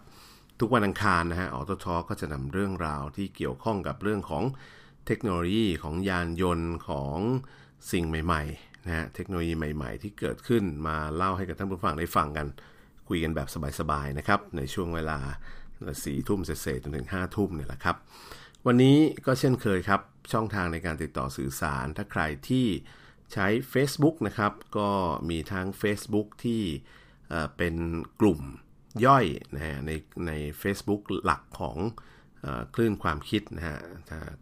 [0.61, 4.45] ทุกวันอังคารนะฮะ Auto Talk ก็จะนำเรื่องราวที่เกี่ยวข้องกับเรื่องของ
[5.07, 7.19] เทคโนโลยีของยานยนต์ของ
[7.93, 12.47] สิ่งใหม่ๆนะฮะเทคโนโลยีใหม่ๆ ที่เกิดขึ้นมาเล่าให้กับท่านผู้ฟังได้ฟังกัน
[13.09, 13.49] คุยกันแบบ
[13.81, 15.19] สบายๆนะครับ ในช่วงเวลา
[16.05, 17.97] สี่ทุ่มเศษจนถึงห้าทุ่มเนี่ยแหละครับ
[18.67, 20.01] วันนี้ก็เช่นเคยครับ
[20.33, 22.67] ช่องทางในการติดต่อสื่อสาร ถ้าใครที่
[23.33, 24.91] ใช้ Facebook นะครับ ก็
[25.31, 26.63] มีทั้ง Facebook ที่
[27.57, 27.75] เป็น
[28.21, 28.41] กลุ่ม
[29.07, 29.25] ย่อย
[29.55, 29.91] นะใน
[30.27, 30.33] ใน
[30.63, 31.77] Facebook หลักของ
[32.75, 33.79] คลื่นความคิดนะฮะ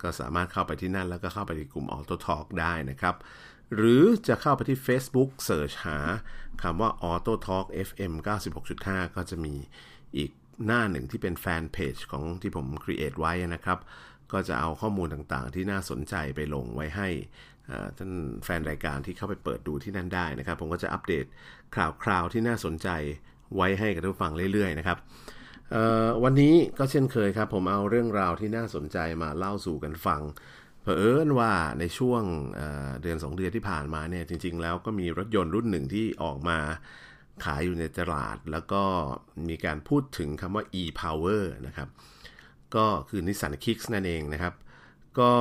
[0.02, 3.14] ก็สามารถเข้าไปที่นั่น แล้วก็เข้าไปที่กลุ่ม Auto Talk ได้นะครับ
[3.76, 5.98] หรือจะเข้าไปที่ Facebook Search หา
[6.62, 8.12] คำว่า Auto Talk FM
[8.64, 9.54] 96.5 ก็จะมี
[10.16, 10.30] อีก
[10.66, 13.78] หน้าหนึ่งที่เป็นแฟนเพจของที่ผม create ไว้นะครับ
[14.32, 17.08] ก็จะเอาข้อมูลต่างๆ ที่น่าสนใจไปลงไว้ให้
[17.96, 18.10] ท่าน
[18.44, 21.24] แฟนรายการที่เข้าไปเปิดดูที่นั่นได้นะครับ ผมก็จะอัปเดต
[21.76, 22.88] ข่าวคราวที่น่าสนใจ
[23.54, 24.98] ไว้ให้กับทุกฟังเรื่อยๆนะครับ
[26.24, 30.22] วันนี้ก็เช่นเคยครับ ผมเอาเรื่องราวที่น่าสนใจมาเล่าสู่กันฟัง
[30.82, 32.22] เผอิญว่าในช่วง
[32.56, 36.58] เเดือน 2 เดือนที่ผ่านมาเนี่ยจริง ๆ แล้วก็มีรถยนต์รุ่นหนึ่งที่ออกมา
[37.44, 38.82] ขายอยู่ในตลาด แล้วก็
[39.48, 41.88] มีการพูดถึงคำว่า e-power นะครับ
[42.74, 44.54] ก็คือนิสสันคิกส์นั่นเองนะครับ
[45.18, 45.32] ก็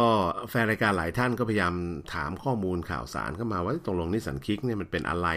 [0.50, 1.74] แฟนรายการหลายท่านก็พยายาม
[2.14, 5.28] ถามข้อมูลข่าวสารเข้ามาว่าตรงลงนิสสันคิกเนี่ยมันเป็นอะไร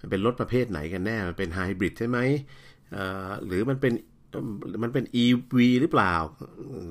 [0.00, 2.18] มันเป็นรถประเภทไหนกันแน่ มันเป็นไฮบริดใช่ไหม
[3.46, 3.92] หรือมันเป็น
[4.82, 6.14] มันเป็น EV หรือเปล่า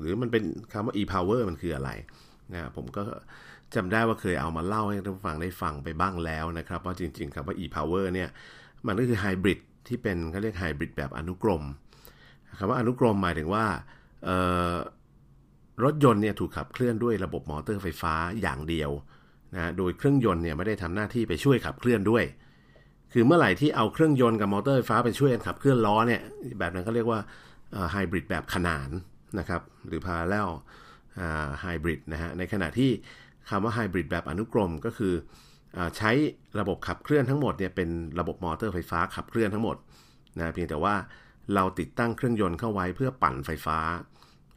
[0.00, 1.90] หรือมันเป็นคำว่า e-power มันคืออะไร
[2.52, 3.02] นะผมก็
[3.74, 8.28] จำได้ว่าเคยเอามาเล่าให้ท่านฟังได้ฟังไปบ้างแล้วนะครับ ว่าจริงๆคำว่า e-power เนี่ย
[8.86, 11.62] มันก็คือไฮบริดที่เป็นเขาเรียกไฮบริดแบบอนุกรม
[12.58, 13.64] คำว่าอนุกรมหมายถึงว่า
[15.84, 18.90] รถยนต์เนี่ยถูกขับเคลื่อนด้วยระบบมอเตอร์ไฟฟ้าอย่างเดียว
[19.54, 22.24] นะโดยเครื่องยนต์เนี่ยไม่ได้ทำหน้าที่ไปช่วยขับเคลื่อนด้วย
[23.12, 26.22] คือเมื่อไหร่ที่เอาเครื่องยนต์กับมอเตอร์ไฟฟ้าไปช่วยกันขับเคลื่อนล้อเนี่ย
[26.58, 27.20] แบบนั้นเขาเรียกว่า
[27.92, 28.90] ไฮบริดแบบขนาน
[29.38, 30.50] นะครับหรือ parallel
[31.60, 32.90] hybrid นะฮะในขณะที่
[33.48, 35.14] คำว่าไฮบริดแบบอนุกรมก็คือ
[35.96, 36.10] ใช้
[36.60, 37.88] ระบบขับเคลื่อนทั้งหมดเนี่ยเป็น
[38.20, 39.76] ระบบมอเตอร์ไฟฟ้าขับเคลื่อนทั้งหมด
[40.38, 40.94] นะเพียงแต่ว่า
[41.54, 43.78] เราติดตั้งเครื่องยนต์เข้าไว้เพื่อปั่นไฟฟ้า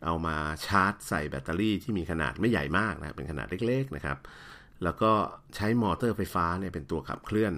[0.05, 0.35] เอามา
[0.65, 4.17] ชาร์จใส่แบตเตอรี่ที่มีขนาดไม่ใหญ่มากนะเป็นขนาดเล็กๆนะครับ
[4.83, 5.11] แล้วก็
[5.55, 7.53] ใช้มอเตอร์ไฟฟ้าเนี่ยเป็นตัวขับเคลื่อน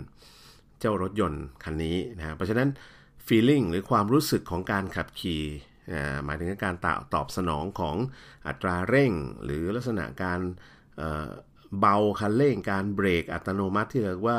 [0.79, 2.69] เจ้ารถยนต์คันนี้นะเพราะฉะนั้น
[3.27, 5.43] feeling หรือความรู้สึกของการขับขี่
[6.25, 6.75] หมายถึงการ
[7.13, 7.95] ตอบสนองของ
[8.47, 9.11] อัตราเร่ง
[9.43, 10.39] หรือลักษณะการ
[11.79, 14.37] เบาคันเร่งการเบรกอัตโนมัติที่เรียกว่า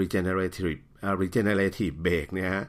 [0.00, 0.80] regenerative
[1.22, 2.64] regenerative brake เนี่ยฮะ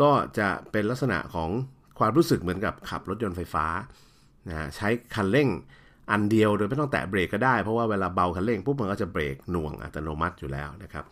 [0.00, 1.50] ก็จะเป็นลักษณะของ
[1.98, 3.66] ความรู้สึกเหมือนกับขับรถยนต์ไฟฟ้า
[4.48, 5.48] นะใช้คันเร่ง
[6.10, 11.04] อันเดียวโดยไม่ต้องแตะเบรกก็ได้ เพราะว่าเวลาเบาคันเร่งปุ๊บมันก็จะเบรกหน่วงอัตโนมัติอยู่แล้วนะครับ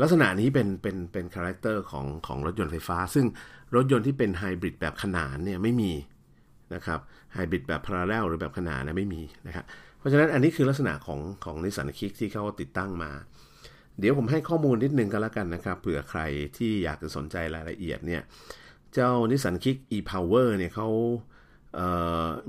[0.00, 3.26] ลักษณะนี้เป็นเป็นเป็น character ของของรถยนต์ไฟฟ้า ซึ่ง
[3.74, 5.92] รถยนต์ที่เป็นไฮบริดแบบขนานเนี่ยไม่มี
[6.74, 7.00] นะครับ
[7.34, 9.64] ไฮบริดแบบ parallel หรือแบบขนานนะไม่มีนะครับ
[9.98, 13.10] เพราะฉะนั้นอันนี้คือลักษณะของของนิสสัน Kicks ที่เขาติดตั้งมา
[13.98, 16.20] เดี๋ยวผมให้ข้อมูลนิดนึงก็แล้วกันนะครับเผื่อใคร
[16.56, 18.22] ที่อยากจะสนใจรายละเอียดเนี่ย
[18.94, 20.88] เจ้านิสสันคิก e-power เนี่ยเขา
[21.74, 21.78] เ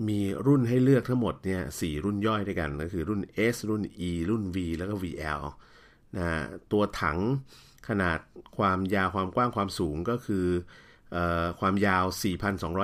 [0.08, 3.22] มีรุ่นให้เลือกทั้งหมดเนี่ยสรุ่นย่อยด้วยกัน ก็คือรุ่น
[3.54, 5.44] S รุ่น E รุ่น V แล้วก็ VL
[6.18, 6.28] นะ
[6.72, 7.20] ตัวถัง
[7.88, 8.20] ขนาด
[8.58, 10.48] ความยาวความกว้างความสูงก็คือ
[11.16, 11.18] อ
[11.60, 12.06] ความยาว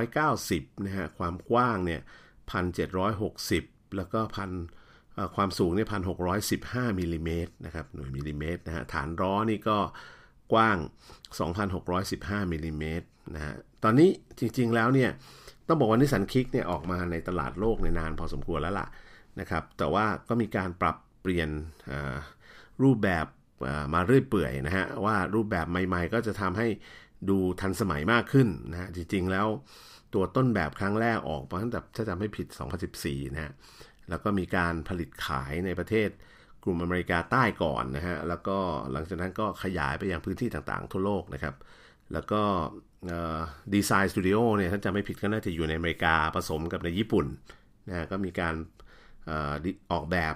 [0.07, 2.01] 4,290 นะฮะ ความกว้างเนี่ย
[3.19, 4.51] 1,760 แล้วก็พัน
[5.35, 9.77] ความสูงเนี่ยพันหกร้อยสิบห้ามิลิเมตรนะครับ หน่วยมิลิเมตรนะฮะ ฐานล้อนี่ก็
[10.53, 10.77] กว้าง
[11.59, 13.53] 2,615มิลิเมตรนะฮะ
[13.83, 15.09] ตอนนี้จริงๆแล้วเนี่ย
[15.67, 18.87] ต้องบอกว่านิสสัน Kicks เนี่ยออกมาในตลาดโลกมานานพอสมควรแล้วล่ะ
[19.39, 21.49] นะครับ แต่ว่าก็มีการปรับเปลี่ยน
[22.83, 23.25] รูปแบบ
[23.93, 26.67] มาเรื่อยเปื่อยนะฮะว่ารูปแบบใหม่ๆ ก็จะทำให้
[27.29, 29.47] ดูทันสมัยมากขึ้นนะฮะจริงๆแล้ว
[30.13, 32.47] ตัวต้นแบบครั้งแรกออกมาตั้งแต่ถ้าจำไม่ผิด
[32.89, 33.51] 2014 นะฮะ
[34.09, 36.09] แล้วก็มีการผลิตขายในประเทศ
[36.63, 38.57] กลุ่มอเมริกาใต้ก่อนนะฮะแล้วก็
[38.91, 41.55] หลังจากนั้นก็ขยายไปยังพื้นที่ต่างๆ ทั่วโลกนะครับ
[42.13, 42.41] แล้วก็
[43.73, 47.25] design studio เนี่ยถ้าจำไม่ผิดก็น่าจะอยู่ในอเมริกาผสมกับในญี่ปุ่น
[47.89, 48.55] นะฮะก็มีการ
[49.91, 50.35] ออกแบบ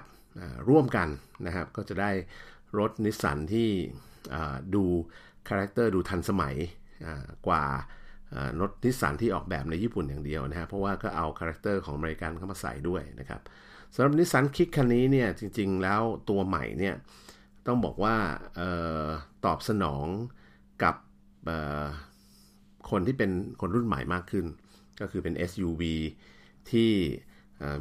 [0.68, 1.08] ร่วมกัน
[1.46, 2.10] นะครับ ก็จะได้
[2.78, 3.68] รถนิสสันที่
[4.74, 4.84] ดู
[5.48, 6.54] character ดูทันสมัย
[7.46, 7.64] กว่า
[8.60, 13.40] รถนิสสันที่ออกแบบในญี่ปุ่นอย่างเดียวนะฮะเพราะว่าก็เอา character ของอเมริกันเข้ามาใส่ด้วยนะครับ
[13.94, 16.94] สำหรับนิสสัน Kicks คันนี้เนี่ยจริงๆแล้วตัวใหม่เนี่ย
[17.66, 18.16] ต้องบอกว่า
[18.60, 18.62] อ
[19.06, 19.06] อ
[19.44, 20.06] ตอบสนอง
[20.82, 20.96] กับ
[22.90, 24.46] คนที่เป็นคนรุ่นใหม่มากขึ้น
[25.00, 25.82] ก็คือเป็น SUV
[26.70, 26.90] ที่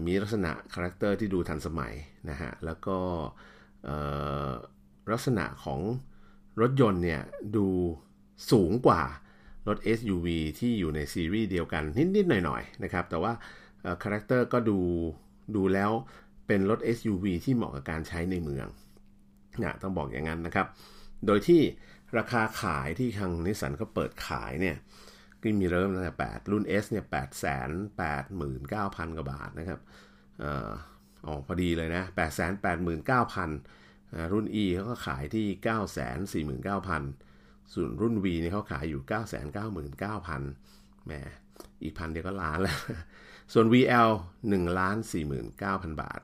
[0.05, 1.93] มีลักษณะ character ที่ดูทันสมัย
[2.29, 2.97] นะฮะแล้วก็
[5.11, 5.79] ลักษณะของ
[6.61, 7.21] รถยนต์เนี่ย
[7.55, 7.67] ดู
[8.51, 9.01] สูงกว่า
[9.67, 10.27] รถ SUV
[10.59, 11.83] ที่อยู่ในซีรีส์เดียวกัน
[12.15, 13.33] นิด ๆ หน่อย ๆ นะครับ แต่ว่า
[14.03, 14.79] คาแรคเตอร์ก็ดู
[15.55, 15.91] ดูแล้ว
[16.47, 18.67] เป็นรถ SUV ที่เหมาะกับการใช้ในเมือง
[19.63, 20.67] นะต้องบอกอย่างนั้นนะครับ
[21.25, 21.61] โดยที่
[22.17, 24.77] ราคาขายที่ทางนิสสันเขาเปิดขายเนี่ย
[25.43, 28.45] ก็มีเริ่มตั้งแต่8รุ่น S เนี่ย8 8 9 0
[28.99, 29.79] 0 0 กว่าบาทนะครับ
[30.43, 30.45] อ
[31.31, 35.85] อพอดีเลยนะ 8 8 9 0 0 0 รุ่น E เขาก็ขายที่ 9 4 9 0
[36.89, 39.23] 0 0 ส่วนรุ่น V นี่ยเขาขายอยู่ 9 9 9 9
[39.67, 41.11] 0 0แหม
[41.83, 42.77] อีกพันเดียวก็ล้านแล้ว
[43.53, 44.09] ส่วน VL
[44.43, 44.97] 1ล้าน
[45.49, 46.21] 49,000 บาท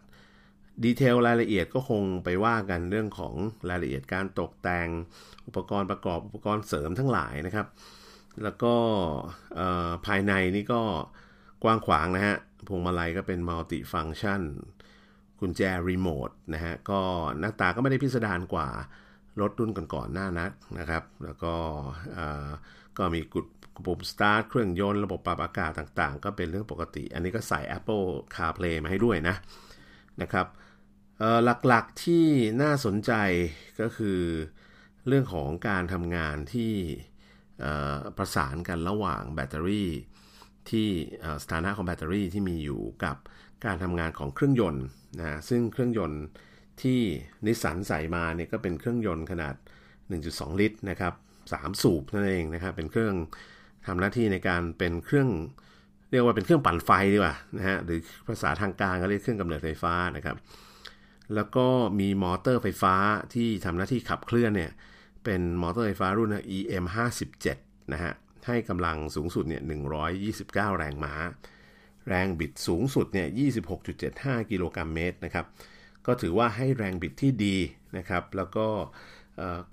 [0.83, 3.35] ดีเทลรายละเอียดก็คงไปว่ากันเรื่องของ
[3.69, 4.87] รายละเอียดการตกแต่ง
[5.47, 7.67] อุปกรณ์ประกอบอุปกรณ์เสริมทั้งหลายนะครับ
[8.43, 8.73] แล้วก็
[10.05, 10.81] ภายในนี่ก็
[11.63, 12.37] กว้างขวางนะฮะ
[12.67, 14.41] พวงมาลัยก็เป็นมัลติฟังก์ชัน
[15.39, 17.01] กุญแจรีโมทนะฮะ ก็
[17.39, 18.69] หน้าตาก็ไม่ได้พิสดารกว่า
[19.41, 21.53] รถรุ่นก่อนๆหน้านักนะครับ แล้วก็
[22.97, 23.45] ก็มีกุด
[23.85, 28.05] ปุ่มสตาร์ทเครื่องยนต์ระบบปรับอากาศต่างๆ ก็เป็นเรื่องปกติ อันนี้ก็ใส่ Apple
[28.35, 29.35] CarPlay มาให้ด้วยนะ
[30.21, 30.47] นะครับ
[31.67, 32.25] หลักๆที่
[32.61, 33.11] น่าสนใจ
[33.81, 34.19] ก็คือ
[35.07, 36.73] เรื่องของการทำงานที่
[38.17, 39.89] ประสานกันระหว่างแบตเตอรี่
[40.69, 40.87] ที่
[41.43, 43.17] สถานะของแบตเตอรี่ที่มีอยู่กับ
[43.65, 44.85] การทำงานของเครื่องยนต์
[45.19, 46.21] นะซึ่งเครื่องยนต์
[46.81, 46.99] ที่
[47.45, 49.55] นิสสันใส่มาเนี่ยก็เป็นเครื่องยนต์ขนาด
[50.07, 51.13] 1.2 ลิตรนะครับ
[51.47, 53.15] 3สูบนั่นเองนะครับเป็นเครื่อง
[53.87, 55.29] ทำหน้าที่ในการเป็นเครื่อง
[56.11, 60.37] เรียกว่าเป็นเครื่องปั่นไฟดีกว่านะฮะหรือภาษาทางการก็เรียกเครื่องกำเนิดไฟฟ้านะครับ
[61.35, 61.67] แล้วก็
[61.99, 62.95] มีมอเตอร์ไฟฟ้า
[63.33, 64.71] ที่ทำหน้าที่ขับเคลื่อนเนี่ย
[65.23, 66.85] เป็นมอเตอร์ไฟฟ้ารุ่น EM
[67.39, 68.13] 57นะฮะ
[68.47, 69.61] ให้กำลังสูงสุดเนี่ย
[70.15, 71.13] 129 แรงม้า
[72.07, 73.27] แรงบิดสูงสุดเนี่ย
[73.89, 75.45] 26.75 กิโลกรัมเมตรนะครับ
[76.05, 77.57] ก็ถือว่าให้แรงบิดที่ดี
[77.97, 78.67] นะครับ แล้วก็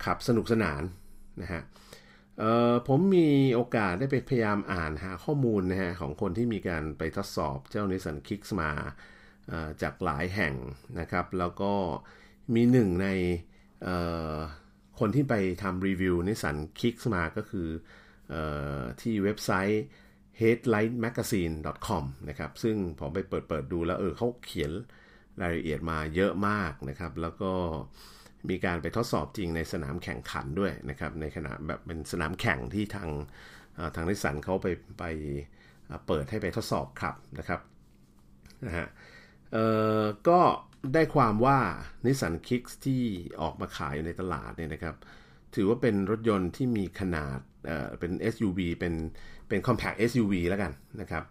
[0.05, 0.81] ขับสนุกสนาน
[1.41, 1.61] นะฮะ
[2.87, 8.71] ผมมีโอกาสได้ไปพยายามอ่านหาข้อมูลนะฮะของคนที่มีการไปทดสอบเจ้า Nissan Kicks มา
[9.81, 10.53] จากหลายแห่ง
[10.99, 11.73] นะครับ แล้วก็
[12.53, 13.07] มีหนึ่งใน
[14.99, 17.67] คนที่ไปทำรีวิวนิสสันคิกมาก็คือ
[18.33, 18.35] อ
[18.79, 19.83] อที่เว็บไซต์
[20.41, 24.71] headlightmagazine.com นะครับ ซึ่งผมไปเปิดเปิดดูแล้วเออเขาเขียน
[25.41, 27.51] รายละเอียดมาเยอะมากนะครับ แล้วก็
[28.49, 33.09] มีการไปทดสอบจริงในสนามแข่งขันด้วยนะครับ ในขณะแบบเป็นสนามแข่งที่ทาง
[33.95, 34.67] ทางนิสสันเขาไป
[34.99, 35.03] ไป
[36.07, 37.61] เปิดให้ไปทดสอบครับนะครับ
[38.65, 38.87] นะฮะ
[40.29, 40.39] ก็
[40.93, 41.57] ได้ความว่า
[42.05, 43.01] นิสสันคิกที่
[43.41, 44.95] ออกมาขายอยู่ในตลาดเนี่ยนะครับ
[45.55, 48.93] ถือว่าเป็นรถยนต์ที่มีขนาดเเป็น SUV เป็น
[49.47, 50.71] เป็น compact SUV แล้วกัน
[51.01, 51.23] นะครับ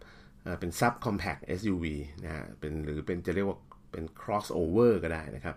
[0.60, 1.84] เป็น sub compact SUV
[2.24, 3.58] นะฮะเป็นหรือเป็นจะเรียกว่า
[3.92, 5.56] เป็น crossover ก็ได้นะครับ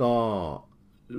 [0.00, 0.14] ก็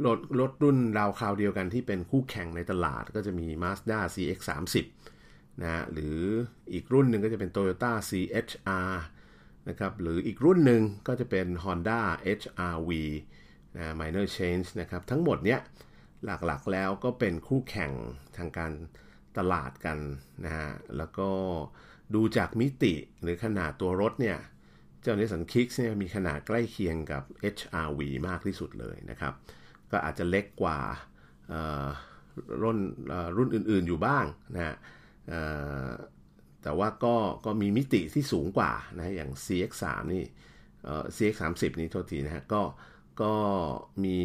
[0.05, 4.85] รถรถรุ่นราวคราวเดียวกันที่เป็นคู่แข่งในตลาดก็จะมี Mazda CX-30
[5.61, 6.17] นะฮะหรือ
[6.73, 8.91] อีกรุ่นหนึ่งก็จะเป็น Toyota CHR
[9.69, 12.01] นะครับหรืออีกรุ่นหนึ่งก็จะเป็น Honda
[12.39, 12.91] HRV
[13.75, 15.59] นะ minor change นะครับทั้งหมดเนี้ย
[16.25, 17.91] หลักๆแล้วก็เป็นคู่แข่ง
[18.37, 18.71] ทางการ
[19.37, 19.97] ตลาดกัน
[20.45, 21.29] นะฮะแล้วก็
[22.15, 24.37] ดูจากมิติหรือขนาดตัวรถเนี่ย
[25.01, 27.23] เจ้า Nissan Kicks เนี่ยมีขนาดใกล้เคียงกับ
[27.55, 29.33] HRV มากที่สุดเลยนะครับ
[29.91, 30.79] ก็อาจจะเล็กกว่า
[32.61, 32.77] รุ่น
[33.37, 34.75] รุ่นอื่นๆอยู่บ้างนะฮะ
[36.63, 37.15] แต่ว่าก็
[37.45, 40.23] ก็มีมิติที่สูงกว่านะอย่าง CX3 นี่
[41.15, 42.61] CX30 นี่โทษทีนะฮะก็
[43.21, 43.33] ก็
[44.05, 44.17] มี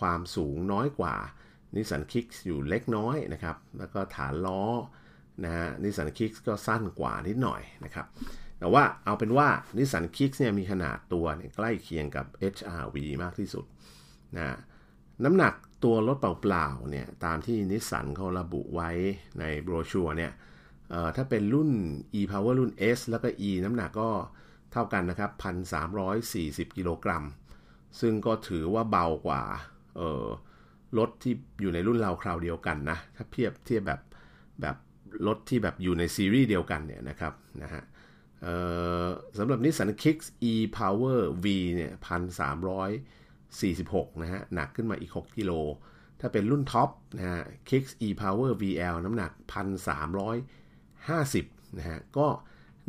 [0.00, 1.16] ความสูงน้อยกว่า
[1.76, 4.62] นิสันคิกอยู่เล็กน้อยนะครับ แล้วก็ฐานล้อ
[5.44, 8.06] นะฮะนิสันคิกก็สั้นกว่านิดหน่อยนะครับ
[8.58, 9.48] แต่ว่าเอาเป็นว่า
[9.78, 13.64] นิสันคิกเนี่ยมีขนาดตัวใกล้เคียงกับ HRV มากที่สุด
[14.36, 14.56] นะ
[15.24, 18.90] น้ำหนักตัวรถเปล่าๆเนี่ยตามที่นิสสันเขาระบุไว้
[19.40, 20.32] ในโบรชัวร์เนี่ย
[21.16, 21.70] ถ้าเป็นรุ่น
[22.20, 24.10] e-power รุ่น S แล้วก็ e น้ำหนักก็
[24.72, 25.30] เท่ากันนะครับ
[26.04, 27.24] 1,340 กิโลกรัม
[28.00, 29.42] ซึ่งก็ถือว่าเบากว่า
[29.96, 30.26] เออ
[30.98, 34.00] รถที่อยู่ในรุ่นเราคราวเดียวกันนะ ถ้าเทียบเทียบแบบ
[34.60, 34.76] แบบ
[35.26, 37.82] รถที่แบบอยู่ในซีรีส์เดียวกันเนี่ยนะครับนะฮะ
[39.38, 41.92] สำหรับ Nissan Kicks e-power V เนี่ย
[44.06, 45.52] 1,346 นะฮะ หนักขึ้นมาอีก 6 กิโล
[46.20, 49.30] ถ้าเป็นรุ่นท็อปนะฮะ Kicks e-power VL น้ำหนัก
[49.96, 50.65] 1,300
[51.14, 52.26] 50นะฮะก็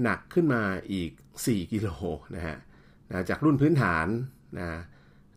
[0.03, 0.61] หนักขึ้นมา
[0.93, 1.89] อีก 4 กิโล
[2.35, 2.57] นะฮะ
[3.09, 4.07] นะจากรุ่นพื้นฐาน
[4.57, 4.67] นะ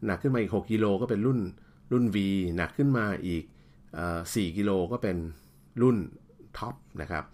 [0.07, 1.39] หนักขึ้นมาอีก 6 กิโลก็เป็นรุ่น
[1.93, 2.17] รุ่น V
[2.57, 3.45] หนักขึ้นมาอีก
[4.01, 5.17] 4กิโลก็เป็น
[5.83, 5.97] รุ่น
[6.59, 7.25] ท็อปนะครับ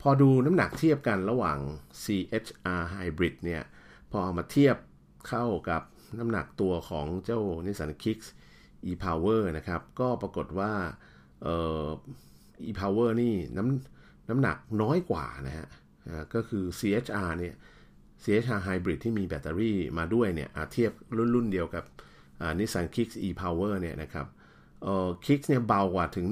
[0.00, 1.58] พอดูน้ำหนักเทียบกันระหว่าง
[2.04, 3.62] CHR Hybrid เนี่ย
[4.10, 4.76] พอเอามาเทียบ
[5.28, 5.82] เข้ากับ
[6.18, 8.28] น้ำหนักตัวของเจ้า Nissan Kicks
[8.90, 10.72] e-Power นะครับ ก็ปรากฏว่า
[12.68, 13.99] e-Power นี่น้ำ
[14.30, 15.66] น้ำหนักน้อยกว่านะฮะ
[16.34, 17.54] ก็คือ CHR เนี่ย
[18.22, 21.84] CHR Hybrid ที่มีแบตเตอรี่มาด้วยเนี่ยเทียบรุ่นรุ่นเดียวกับ
[22.58, 24.26] Nissan Kicks e-Power เนี่ยนะครับ
[24.82, 26.26] เอ่อ Kicks เนี่ยเบากว่าถึง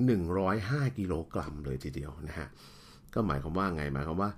[0.47, 2.49] 105 กิโลกรัมเลยทีเดียวนะฮะ
[3.15, 4.31] ก็หมายความว่าไง หมายความว่า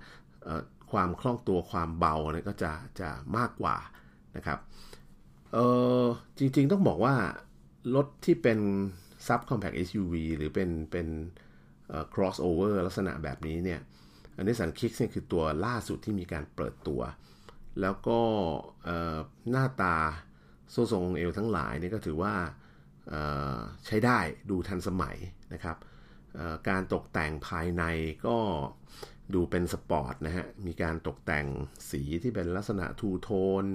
[0.91, 3.77] ความคล่องตัวความเบาเนี่ยก็จะจะมากกว่า
[4.35, 4.59] นะครับ
[5.53, 5.57] เอ
[6.01, 6.03] อ
[6.37, 7.15] จริงๆต้องบอกว่า
[7.95, 8.59] รถที่เป็น
[9.27, 11.07] sub compact SUV หรือเป็นเป็น
[12.13, 13.79] crossover ลักษณะแบบนี้เนี่ย
[14.37, 17.01] อันนี้สันคิกเนี่ยคือตัวล่าสุดที่มีการเปิดตัว
[17.81, 18.19] แล้วก็
[19.49, 19.95] หน้าตา
[20.71, 22.33] โซ่ทรงเอวทั้งหลายนี่ก็ถือว่า
[23.85, 24.19] ใช้ได้
[24.49, 25.17] ดูทันสมัย
[25.53, 25.77] นะครับ
[26.69, 27.83] การตกแต่งภายใน
[28.27, 28.37] ก็
[29.33, 31.45] ดูเป็นสปอร์ตนะฮะ มีการตกแต่ง
[31.89, 33.29] สีที่เป็นลักษณะทูโท
[33.63, 33.65] น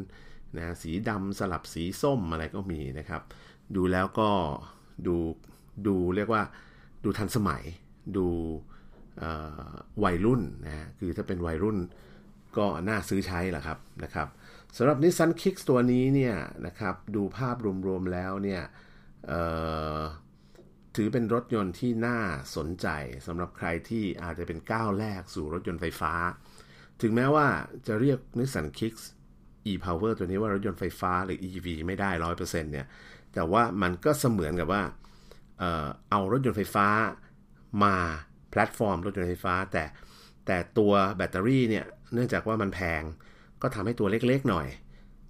[0.56, 3.22] นะสีดำสลับสีส้มอะไรก็มีนะครับ
[3.76, 4.30] ดูแล้วก็
[5.06, 5.16] ดู
[5.86, 6.42] ดูเรียกว่า
[7.04, 7.64] ดูทันสมัย
[8.16, 8.28] ดู
[10.04, 11.78] วัยรุ่นนะคือถ้าเป็นวัยรุ่น
[12.58, 14.28] ก็น่าซื้อใช้แหละครับนะครับ
[14.76, 16.36] สำหรับ Nissan Kicks ตัวนี้เนี่ย
[16.66, 18.62] นะครับดูภาพรวมๆแล้วเนี่ย
[20.96, 22.18] ถือเป็นรถยนต์ที่น่า
[22.56, 22.88] สนใจ
[23.26, 26.12] สำหรับใครที่อาจจะเป็นก้าวแรกสู่รถยนต์ไฟฟ้า
[27.02, 27.46] ถึงแม้ว่า
[27.86, 29.04] จะเรียก Nissan Kicks
[29.70, 32.86] e-Power ตัวนี้ว่ารถยนต์ไฟฟ้าหรือ EV ไม่ได้ร้อยเปอร์เซ็นต์เนี่ย
[33.34, 34.82] แต่ว่ามันก็เสมือนกับว่า
[36.10, 36.86] เอารถยนต์ไฟฟ้า
[37.84, 37.94] มา
[38.50, 39.84] แพลตฟอร์มรถยนต์ไฟฟ้า แต่
[40.46, 43.02] แต่ตัวแบตเตอรี่เนี่ยเนื่องจากว่ามันแพง
[43.62, 44.66] ก็ทำให้ตัวเล็กๆหน่อย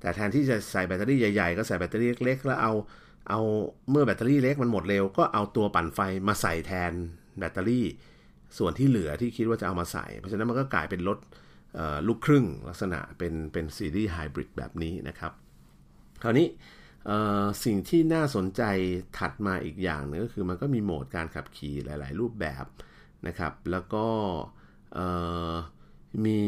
[0.00, 2.72] แต่แทนที่จะใส่แบตเตอรี่ใหญ่ๆ ก็ใส่แบตเตอรี่เล็กๆแล้วเอา
[3.28, 3.40] เอา
[3.90, 6.92] เมื่อแบตเตอรี่เล็กมันหมดเร็ว ก็เอาตัวปั่นไฟมาใส่แทน
[7.38, 7.86] แบตเตอรี่
[8.58, 11.18] ส่วนที่เหลือที่คิดว่าจะเอามาใส่ เพราะฉะนั้นมันก็กลายเป็นรถ
[12.06, 15.32] ลูกครึ่งลักษณะเป็นเป็น series hybrid แบบนี้นะครับ
[16.22, 16.46] คราวนี้
[17.64, 18.62] สิ่งที่น่าสนใจ
[19.18, 22.64] ถัดมาอีกอย่างนึงก็คือมันก็มีโหมดการขับขี่หลาย ๆ รูปแบบ
[23.26, 24.06] นะครับ แล้วก็
[26.24, 26.40] มี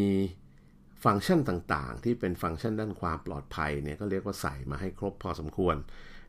[1.04, 5.76] ฟังก์ชันต่างๆ ที่เป็นฟังก์ชันด้านความปลอดภัยเนี่ยก็เรียกว่าใส่มาให้ครบพอสมควร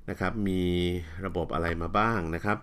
[0.10, 0.64] นะครับ มี
[1.26, 2.58] ระบบอะไรมาบ้างนะครับ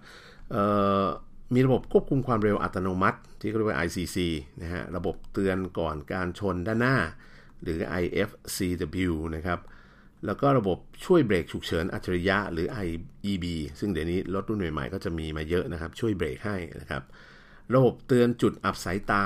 [1.54, 4.16] มีระบบควบคุมความเร็วอัตโนมัติ ที่เรียกว่า ICC
[4.62, 6.96] นะฮะ ระบบเตือนก่อนการชนด้านหน้า
[7.62, 9.58] หรือ IFCW นะครับ
[10.26, 13.44] แล้วก็ระบบช่วยเบรกฉุกเฉินอัจฉริยะหรือ IEB
[13.78, 17.02] ซึ่งเดี๋ยวนี้รถรุ่นใหม่ๆก็จะมีมาเยอะนะครับ ช่วยเบรกให้นะครับ
[17.74, 19.24] ระบบเตือนจุดอับสายตา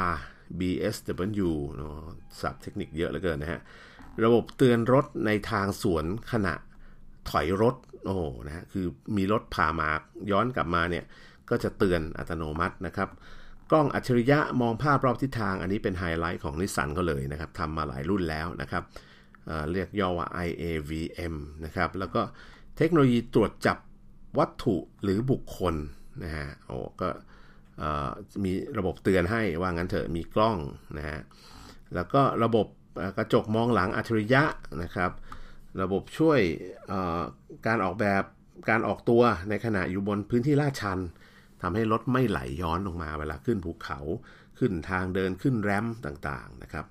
[0.59, 1.95] BSW เนาะ
[2.41, 3.61] ศัพท์เทคนิคเยอะเหลือเกินนะฮะ
[4.25, 6.55] ระบบเตือนรถในทางสวนขณะ
[7.31, 8.17] ถอยรถ โอ้
[8.47, 9.89] นะฮะคือมีรถผ่ามา
[10.31, 11.05] ย้อนกลับมาเนี่ย
[11.51, 13.09] ก็จะเตือนอัตโนมัตินะครับ
[13.71, 18.83] กล้องอัจฉริยะมองภาพรอบทิศทางอันนี้เป็นไฮไลท์ของนิสสันก็เลยนะครับทำมาหลายรุ่นแล้วนะครับ
[19.73, 22.23] เรียกย่อว่า IAVM นะครับ แล้วก็
[22.77, 23.79] เทคโนโลยีตรวจจับ
[24.39, 25.75] วัตถุหรือบุคคล
[26.25, 27.09] นะฮะโอ้ก็
[28.45, 30.59] มีระบบเตือนให้ว่างั้นเถอะมีกล้อง
[30.99, 31.21] นะฮะ
[31.95, 32.67] แล้วก็ระบบ
[33.17, 34.43] กระจกมองหลังอัจฉริยะ
[34.83, 35.11] นะครับ
[35.83, 36.41] ระบบช่วย
[37.67, 38.25] การออกแบบ
[38.71, 40.99] การออกตัวในขณะอยู่บนพื้นที่ลาดชัน
[41.63, 43.99] ทำให้รถไม่ไหลย้อนลงมาเวลาขึ้นภูเขา
[44.59, 46.87] ขึ้นทางเดินขึ้นแรมต่างๆนะครับ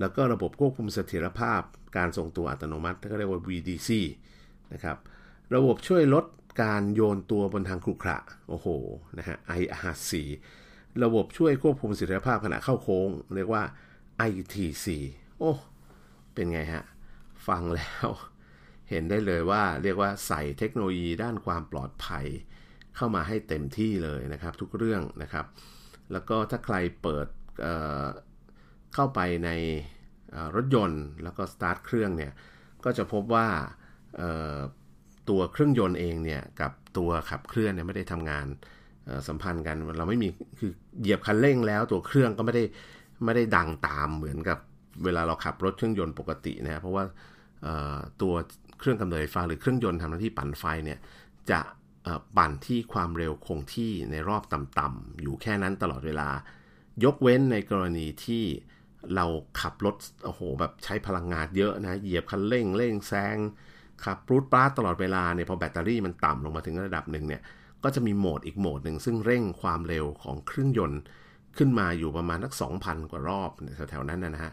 [0.00, 1.62] แล้วก็ระบบควบคุมเสถียรภาพ
[1.96, 3.90] การทรงตัวอัตโนมัติที่เรียกว่า VDC
[4.72, 4.96] นะครับ
[5.54, 6.24] ระบบช่วยลด
[6.62, 8.18] การโยนตัวบนทางครุขระ
[8.48, 8.66] โอ้โห
[9.18, 10.10] นะฮะ IRC
[11.04, 13.62] ระบบช่วยควบคุมสถียรภาพขณะเข้าโค้ง เรียกว่า
[14.28, 14.86] ITC
[15.38, 15.52] โอ้
[16.34, 16.84] เป็นไงฮะ
[17.48, 18.08] ฟังแล้ว
[18.90, 22.26] เห็นได้เลยว่าเรียกว่าใส่เทคโนโลยีด้านความปลอดภัย
[22.96, 25.46] เข้ามาให้เต็มที่เลยนะครับ ทุกเรื่องนะครับ
[26.12, 27.26] แล้วก็ถ้าใครเปิด
[27.60, 29.50] เเข้าไปใน
[30.56, 32.32] รถยนต์แล้วก็สตาร์ทเครื่องเนี่ย
[32.84, 33.46] ก็จะพบว่า
[35.28, 38.46] ตัวเครื่องยนต์เองเนี่ยกับตัวขับเคลื่อนเนี่ยไม่ได้ทำงาน
[39.28, 42.64] สัมพันธ์กันเราไม่มีคือเหยียบคันเร่งแล้วตัวเครื่องก็ไม่ได้
[43.24, 44.58] ไม่ได้ดังตามเหมือนกับ
[45.04, 47.04] เวลาเราขับรถเครื่องยนต์ปกตินะเพราะว่า
[48.22, 48.34] ตัว
[48.78, 50.98] เครื่องกำเนิดไฟฟ้าหรือเครื่องยนต์ทำหน้าที่ปั่นไฟเนี่ย
[51.50, 51.60] จะ
[52.36, 56.28] ปั่นที่ความเร็วคงที่ในรอบต่ำๆอยู่แค่นั้นตลอดเวลา
[57.04, 58.44] ยกเว้นในกรณีที่
[59.14, 59.26] เรา
[59.60, 63.36] ขับรถโอ้โหแบบใช้พลังงานเยอะนะ เหยียบคันเร่งเร่งแซง
[64.04, 67.42] ขับปรูดปราดตลอดเวลาเนี่ยพอแบตเตอรี่มันต่ำลงมาถึงระดับหนึ่งเนี่ย
[67.84, 71.00] ก็จะมีโหมดอีกโหมดหนึ่งซึ่งเร่งความเร็วของเครื่องยนต์
[71.56, 72.52] ขึ้นมาอยู่ประมาณสัก
[72.82, 73.50] 2,000 กว่ารอบ
[73.90, 74.52] แถวๆนั้นนะฮะ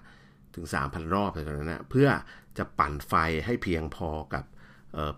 [0.56, 2.08] ถึง 3,000 รอบแถวๆนั้นนะเพื่อ
[2.58, 3.14] จะปั่นไฟ
[3.46, 4.44] ให้เพียงพอกับ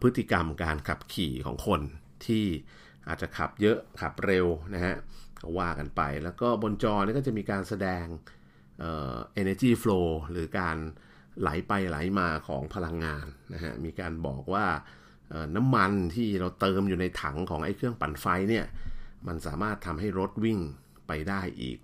[0.01, 1.81] พฤติกรรมการขับขี่ของคน
[2.25, 2.46] ที่
[3.07, 4.96] อาจจะขับเยอะขับเร็วนะฮะ
[5.41, 8.05] ก็ว่ากันไป แล้วก็บนจอนี่ก็จะมีการแสดง
[9.41, 10.77] energy flow หรือการ
[11.41, 14.65] ไหลไปไหลมาของพลังงานนะฮะมีการบอกว่า
[15.55, 18.65] น้ำมันที่เราเติมอยู่ในถังของไอ้เครื่องปั่นไฟเนี่ย
[19.27, 20.60] มันสามารถทำให้รถวิ่ง
[21.07, 21.77] ไปได้อีก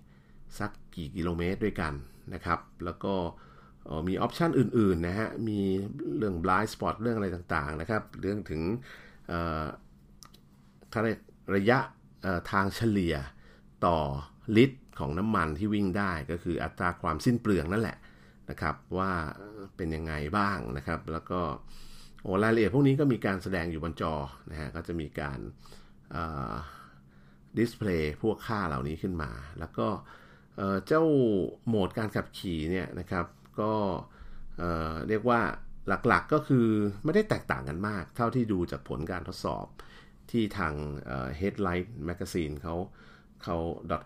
[0.58, 1.92] สักกี่กิโลเมตรด้วยกัน
[2.34, 3.14] นะครับ แล้วก็
[4.08, 5.60] มีออปชันอื่น ๆ นะฮะ มี
[6.16, 8.62] เรื่อง blind spot เรื่องอะไรต่าง ๆ นะครับ เรื่องถึง
[11.54, 11.78] ระยะ
[12.50, 13.14] ทางเฉลี่ย
[13.86, 13.98] ต่อ
[14.56, 17.96] ลิตรของน้ำมันที่วิ่งได้ก็คืออัตราความสิ้นเปลืองนั่นแหละ
[18.50, 19.12] นะครับว่า
[19.76, 21.40] เป็นยังไงบ้างนะครับ แล้วก็
[22.22, 24.14] โอ้รายละเอียดพวกนี้ก็มีการแสดงอยู่บนจอ
[24.50, 25.38] นะฮะก็จะมีการ
[27.58, 29.88] ดิสเพลย์พวกค่าเหล่านี้ขึ้นมา แล้วก็
[30.86, 31.04] เจ้า
[31.66, 33.26] โหมดการขับขี่เนี่ยนะครับ
[33.60, 33.72] ก็
[35.08, 35.40] เรียกว่า
[35.88, 36.66] หลักๆก็คือ
[37.04, 39.66] ไม่ได้แตกต่างกันมาก เท่าที่ดูจากผลการทดสอบ
[40.30, 40.74] ที่ทาง
[41.40, 43.56] Headlight Magazine เขาเขา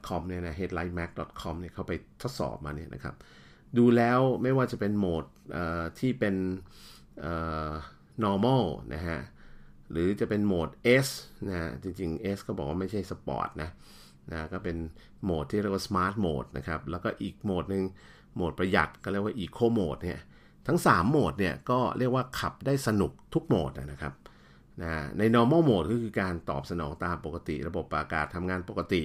[0.09, 1.92] .com เนี่ยนะ headlightmag.com เนี่ยเขาไป
[2.23, 3.14] ทดสอบมาเนี่ยนะครับ
[3.78, 5.25] ดูแล้วไม่ว่าจะเป็นโหมด
[5.99, 6.35] ที่เป็น
[8.25, 8.64] normal
[8.95, 9.21] นะฮะ
[9.90, 10.68] หรือจะเป็นโหมด
[11.07, 11.09] S
[11.49, 13.71] นะจริงๆ S ก็บอกว่าไม่ใช่สปอร์ตนะ
[14.30, 14.76] นะก็เป็น
[15.25, 17.85] โหมดที่เรียกว่า smart mode นะครับ แล้วก็อีกโหมดหนึ่ง
[18.35, 20.21] โหมดประหยัดก็เรียกว่า eco mode เนี่ย
[20.66, 24.14] ทั้ง 3 โหมดเนี่ยก็เรียกว่าขับได้สนุกทุกโหมดนะครับ
[24.83, 29.02] นะใน normal mode ก็คือการตอบสนองตามปกติ ระบบอากาศทำงานปกติ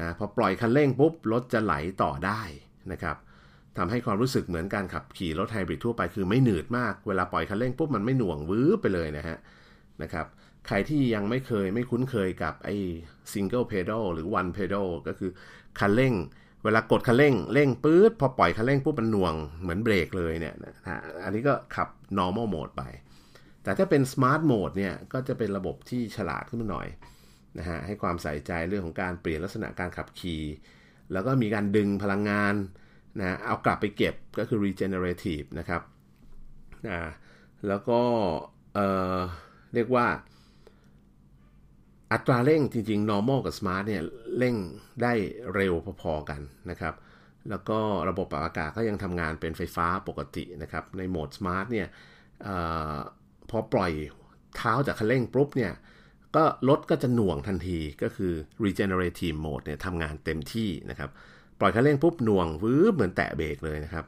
[0.00, 2.40] นะพอปล่อยคันเร่งปุ๊บรถจะไหลต่อได้
[2.92, 3.16] นะครับ
[3.76, 9.38] ทำให้ความรู้สึกเหมือนการขับขี่รถไฮบริดทั่วไปคือไม่หนืดมาก เวลาปล่อยคันเร่งปุ๊บมันไม่หน่วงวื้อไปเลยนะฮะ
[10.02, 10.26] นะครับ
[10.66, 12.76] ใครที่ยังไม่เคยไม่คุ้นเคยกับไอ้
[13.32, 15.30] single pedal หรือ one pedal ก็คือ
[15.80, 16.14] คันเร่ง
[16.64, 20.74] เวลากดคันเร่งเร่งปื๊ดพอปล่อยคันเร่งปุ๊บมันหน่วงเหมือนเบรกเลยเนี่ยนะ
[21.24, 22.82] อันนี้ก็ขับ normal mode ไป
[23.62, 26.86] แต่ถ้าเป็น smart mode เนี่ยก็จะเป็นระบบที่ฉลาดขึ้นมาหน่อย
[27.58, 30.42] นะฮะให้ความใส่ใจเรื่องของการเปลี่ยนลักษณะการขับขี่
[31.12, 32.54] แล้วก็มีการดึงพลังงาน
[33.20, 35.82] นะเอากลับไปเก็บก็คือ regenerative นะครับ
[36.88, 36.98] นะ
[37.68, 38.00] แล้วก็
[38.74, 40.06] เเรียกว่า
[42.12, 44.02] อัตราเร่งจริง ๆ normal กับ smart เนี่ย
[44.38, 44.56] เร่ง
[45.02, 45.12] ได้
[45.54, 46.94] เร็วพอๆกันนะครับ
[47.50, 47.78] แล้วก็
[48.08, 51.88] ระบบปรับอากาศก็ยังทำงานเป็นไฟฟ้าปกตินะครับ ในโหมด smart เนี่ย
[52.46, 52.48] อ
[53.50, 53.92] พอปล่อย
[54.56, 55.72] เท้าจากคันเร่งปุ๊บเนี่ย
[56.36, 58.32] ก็รถก็จะหน่วงทันทีก็คือ
[58.64, 61.10] regenerative mode เนี่ยทำงานเต็มที่นะครับ
[61.60, 64.04] ปล่อยคันเร่งปุ๊บหน่วงวืบเหมือนแตะเบรกเลยนะครับ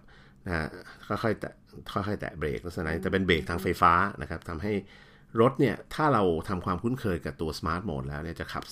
[0.46, 0.68] นะ
[1.09, 1.52] ค่อยๆแตะ
[1.92, 4.72] ค่อยๆแตะเบรกลักษณะนี้จะเป็นเบรกทางไฟฟ้านะครับทำให้
[5.40, 8.64] รถเนี่ยถ้าเราทำความคุ้นเคยกับตัว smart mode แล้วเนี่ยจะขับ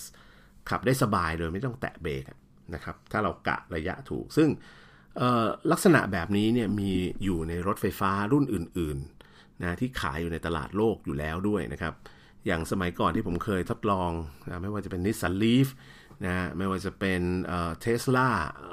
[0.70, 2.24] ขับได้สบายโดยไม่ต้องแตะเบรก
[2.74, 4.48] นะครับ ถ้าเรากะระยะถูก ซึ่ง
[5.72, 6.92] ลักษณะแบบนี้เนี่ยมี
[7.24, 11.94] อยู่ในรถไฟฟ้ารุ่นอื่นๆนะที่ขายอยู่ในตลาดโลกอยู่แล้วด้วยนะครับ
[12.48, 14.10] อย่างสมัยก่อนที่ผมเคยทดลอง
[14.48, 15.68] นะไม่ว่าจะเป็น Nissan Leaf
[16.26, 17.20] นะไม่ว่าจะเป็น
[17.80, 18.28] เทสลา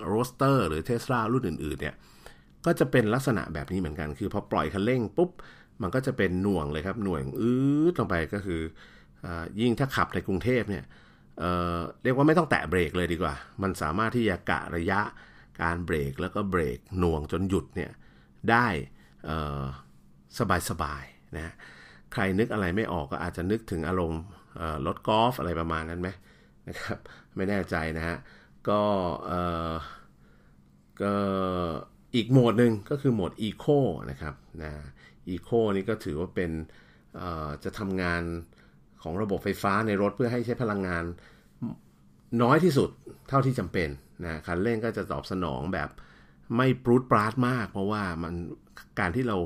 [0.07, 1.95] Roadster หรือเทสลารุ่นอื่นๆเนี่ย
[2.65, 5.31] ก็จะเป็นลักษณะแบบนี้เหมือนกัน คือพอปล่อยคันเร่งปุ๊บ
[5.81, 7.51] มันก็จะเป็นหน่วงเลยครับหน่วงอื
[7.91, 8.61] ดลงไปก็คือ
[9.25, 9.27] อ
[9.59, 10.83] ยิ่งถ้าขับในกรุงเทพเนี่ย
[11.39, 15.01] เเรียกว่าไม่ต้องแตะเบรกเลยดีกว่า มันสามารถที่จะกะระยะ
[15.61, 17.91] การเบรกแล้วก็เบรกหน่วงจนหยุดเนี่ย
[18.49, 18.67] ได้
[20.69, 21.53] สบายๆนะ
[22.15, 24.21] ใครนึกอะไรไม่ออกก็อาจจะนึกถึงอารมณ์
[24.85, 26.09] รถกอล์ฟอะไรประมาณนั้นไหม
[26.69, 26.97] นะครับ
[27.35, 28.17] ไม่แน่ใจนะฮะ
[28.69, 28.81] ก็
[31.01, 31.13] ก็
[32.15, 33.65] อีกโหมดหนึ่งก็คือโหมดอีโค
[34.11, 34.71] นะครับนะ
[35.29, 36.51] อีโคนี่ก็ถือว่าเป็น
[37.63, 38.21] จะทำงาน
[39.01, 41.03] ของระบบไฟฟ้าในรถเพื่อให้ใช้พลังงาน
[42.41, 42.89] น้อยที่สุด
[43.29, 43.89] เท่าที่จำเป็น
[44.23, 45.89] นะคันเร่งก็จะตอบสนองแบบ
[46.57, 48.33] ไม่ปรุดปราดมาก เพราะว่ามัน
[48.99, 49.37] การที่เรา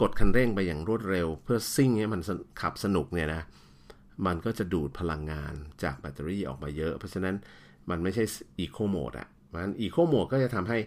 [0.00, 2.20] กดคันเร่งไปอย่างรวดเร็ว เพื่อซิ่งให้มัน
[2.60, 3.42] ขับสนุกเนี่ยนะ
[4.26, 7.34] มันก็จะดูดพลังงานจากแบตเตอรี่ออกมาเยอะ เพราะฉะนั้น
[7.90, 8.24] มันไม่ใช่
[8.58, 10.78] อีโคโหมดอะมันอีโคโหมดก็จะทำให้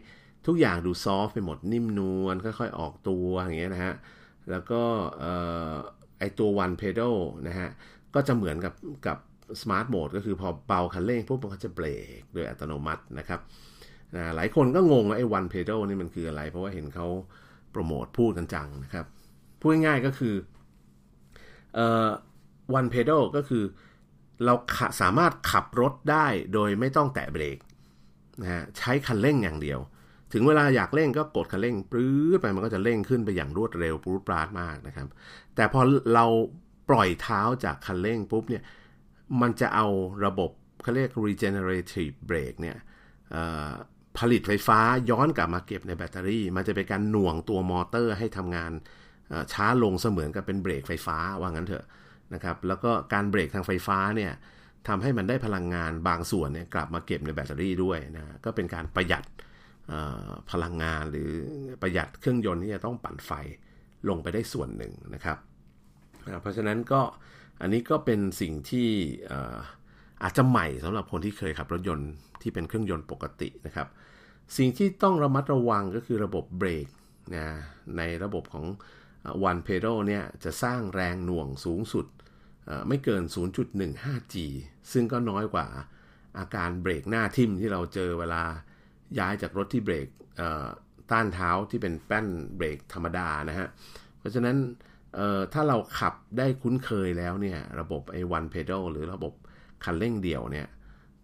[0.47, 3.93] ทุกอย่างดูซอฟไปหมดนิ่มนวลค่อยๆออกตัวอย่างเงี้ยนะฮะ
[4.49, 4.81] แล้วก็
[6.19, 7.15] ไอตัว one pedal
[7.47, 7.69] นะฮะ
[8.15, 8.73] ก็จะเหมือนกับ
[9.07, 9.17] กับ
[9.61, 11.85] smart mode ก็คือพอเบาคันเร่งปุ๊บมันก็จะเบร
[12.19, 13.39] กโดยอัตโนมัตินะครับ
[14.15, 17.07] นะหลายคนก็งงว่าไอ้ one pedal นี่มันคืออะไร เพราะว่าเห็นเขา
[17.73, 19.05] โปรโมทพูดกันจังนะครับ
[19.59, 20.35] พูดง่ายๆก็คือ
[21.75, 22.09] เอ่อ
[22.79, 23.63] one pedal ก็คือ
[24.45, 24.53] เรา
[25.01, 27.57] สามารถขับรถได้โดยไม่ต้องแตะเบรก
[28.41, 29.79] นะฮะใช้คันเร่งอย่างเดียว
[30.33, 35.07] ถึงเวลาอยากเร่งก็กดคันเร่งปลื้ดไปมันก็จะเร่งขึ้นไปอย่างรวดเร็วปรุดปราดมากนะครับ
[35.55, 35.81] แต่พอ
[36.13, 36.25] เรา
[36.89, 38.63] ปล่อยเท้าจากคันเร่งปุ๊บเนี่ย
[39.41, 39.87] มันจะเอา
[40.25, 42.77] ระบบเขาเรียก regenerative brake เนี่ย
[44.17, 48.71] ผลิตไฟฟ้าย้อนกลับมาเก็บในแบตเตอรี่ มันจะเป็นการหน่วงตัวมอเตอร์ให้ทำงาน
[49.53, 51.85] ช้าลงเสมือนกับเป็นเบรกไฟฟ้าว่างั้นเถอะ
[52.33, 54.31] นะครับแล้วก็การเบรกทางไฟฟ้าเนี่ย
[54.87, 59.23] ทำให้มันได้พลังงานบางส่วนเนี่ยกลับมาเก็บในแบตเตอรี่ด้วยนะก็เป็นการประหยัด
[60.51, 61.29] พลังงานหรือ
[61.81, 63.31] ประหยัดเครื่องยนต์ที่จะต้องปั่นไฟ
[64.09, 65.37] ลงไปได้ส่วนหนึ่งนะครับ
[66.41, 67.01] เพราะฉะนั้นก็
[67.61, 68.89] อันนี้ก็เป็นสิ่งที่
[70.23, 72.09] อาจจะใหม่สำหรับคนที่เคยขับรถยนต์
[72.41, 73.87] ที่เป็นเครื่องยนต์ปกตินะครับ
[74.57, 76.87] สิ่งที่ต้องระมัดระวังก็คือระบบเบรก
[77.35, 77.47] นะ
[77.97, 78.65] ในระบบของ
[79.49, 82.05] One Pedal เนี่ยจะสร้างแรงหน่วงสูงสุด
[82.87, 84.35] ไม่เกิน 0.15G
[84.91, 85.67] ซึ่งก็น้อยกว่า
[86.37, 88.43] อาการเบรกหน้าทิ่มที่เราเจอเวลา
[89.19, 90.07] ย้ายจากรถที่เบรก
[91.11, 93.67] ต้านเท้าที่เป็นแป้นเบรกธรรมดานะฮะ
[94.19, 94.57] เพราะฉะนั้น
[95.53, 99.33] ถ้าเราขับได้คุ้นเคยแล้วเนี่ย ระบบไอ้ one pedal หรือระบบ
[99.83, 100.67] คันเร่งเดี่ยวเนี่ย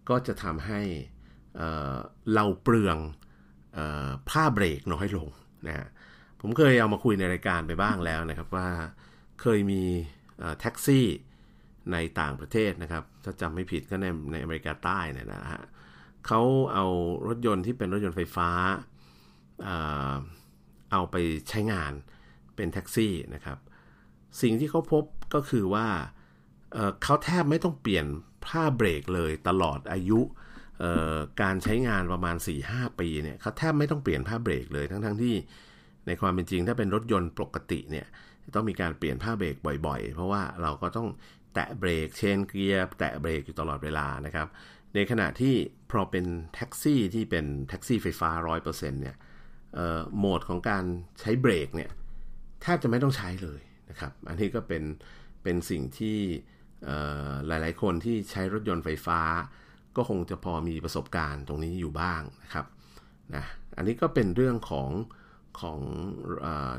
[0.10, 0.82] ก็จะทำให้
[2.34, 2.98] เราเปลือง
[4.30, 5.28] ผ้าเบรกน้อยลง
[5.68, 5.88] นะฮะ
[6.42, 8.70] ผมเคยเอามาคุยในรายการไปบ้างแล้วนะครับว่า
[9.42, 9.84] เคยมี
[10.60, 11.08] แท็กซี่
[11.92, 15.64] ในต่างประเทศนะครับ ถ้าจำไม่ผิดก็ในในอเมริกาใต้เนี่ยนะฮะ
[16.28, 16.42] เขา
[16.74, 16.86] เอา
[17.28, 18.50] รถยนต์ที่เป็นรถยนต์ไฟฟ้า
[20.92, 21.16] เอาไป
[21.50, 21.92] ใช้งาน
[22.56, 23.58] เป็นแท็กซี่นะครับ
[24.42, 25.88] สิ่งที่เขาพบก็คือว่า
[27.04, 28.06] เขาแทบไม่ต้องเปลี่ยน
[28.46, 30.20] ผ้าเบรกเลยตลอดอายุ
[31.42, 32.36] การใช้งานประมาณ
[32.68, 35.36] 4-5 ปีเนี่ยเขาแทบไม่ต้องเปลี่ยนผ้าเบรกเลยทั้งๆทที่
[36.08, 38.08] ในความเป็นจริงถ้าเป็นรถยนต์ปกติเนี่ย
[38.56, 39.56] ต้องมีการเปลี่ยนผ้าเบรก
[39.88, 41.08] บ่อยๆ เพราะว่าเราก็ต้อง
[41.54, 44.48] แตะเบรกเชนเกียร์แตะเบรกอยู่ตลอดเวลานะครับ
[44.96, 45.56] ในขณะที่
[45.90, 48.30] พอเป็นแท็กซี่ที่เป็นแท็กซี่ไฟฟ้า
[48.66, 49.16] 100%เนี่ย
[50.18, 50.84] โหมดของการ
[51.20, 51.90] ใช้เบรกเนี่ย
[52.62, 54.84] แทบจะไม่ต้องใช้เลยนะครับ อันนี้ก็เป็น
[55.44, 56.18] เป็นสิ่งที่
[57.48, 59.20] หลายๆคนที่ใช้รถยนต์ไฟฟ้า
[59.98, 62.66] ก็คงจะพอมีประสบการณ์ตรงนี้อยู่บ้างนะครับ
[63.36, 63.44] นะ
[63.78, 64.90] อันนี้ก็เป็นเรื่องของ
[65.62, 65.80] ของ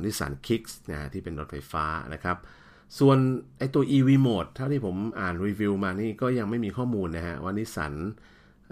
[0.05, 2.37] นิสสันคิกส์นะที่เป็นรถไฟฟ้านะครับ
[2.99, 3.19] ส่วน
[3.59, 7.95] ไอตัว EV Mode เท่าที่ผมอ่านรีวิวมานี่ก็ยังไม่มีข้อมูลนะฮะว่านิสสัน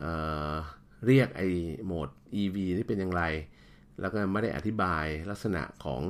[0.01, 1.43] เเรียกไอ
[1.85, 2.09] โหมด
[2.41, 3.23] EV นี่เป็นอย่างไร
[4.01, 6.03] แล้วก็ไม่ได้อธิบายลักษณะของ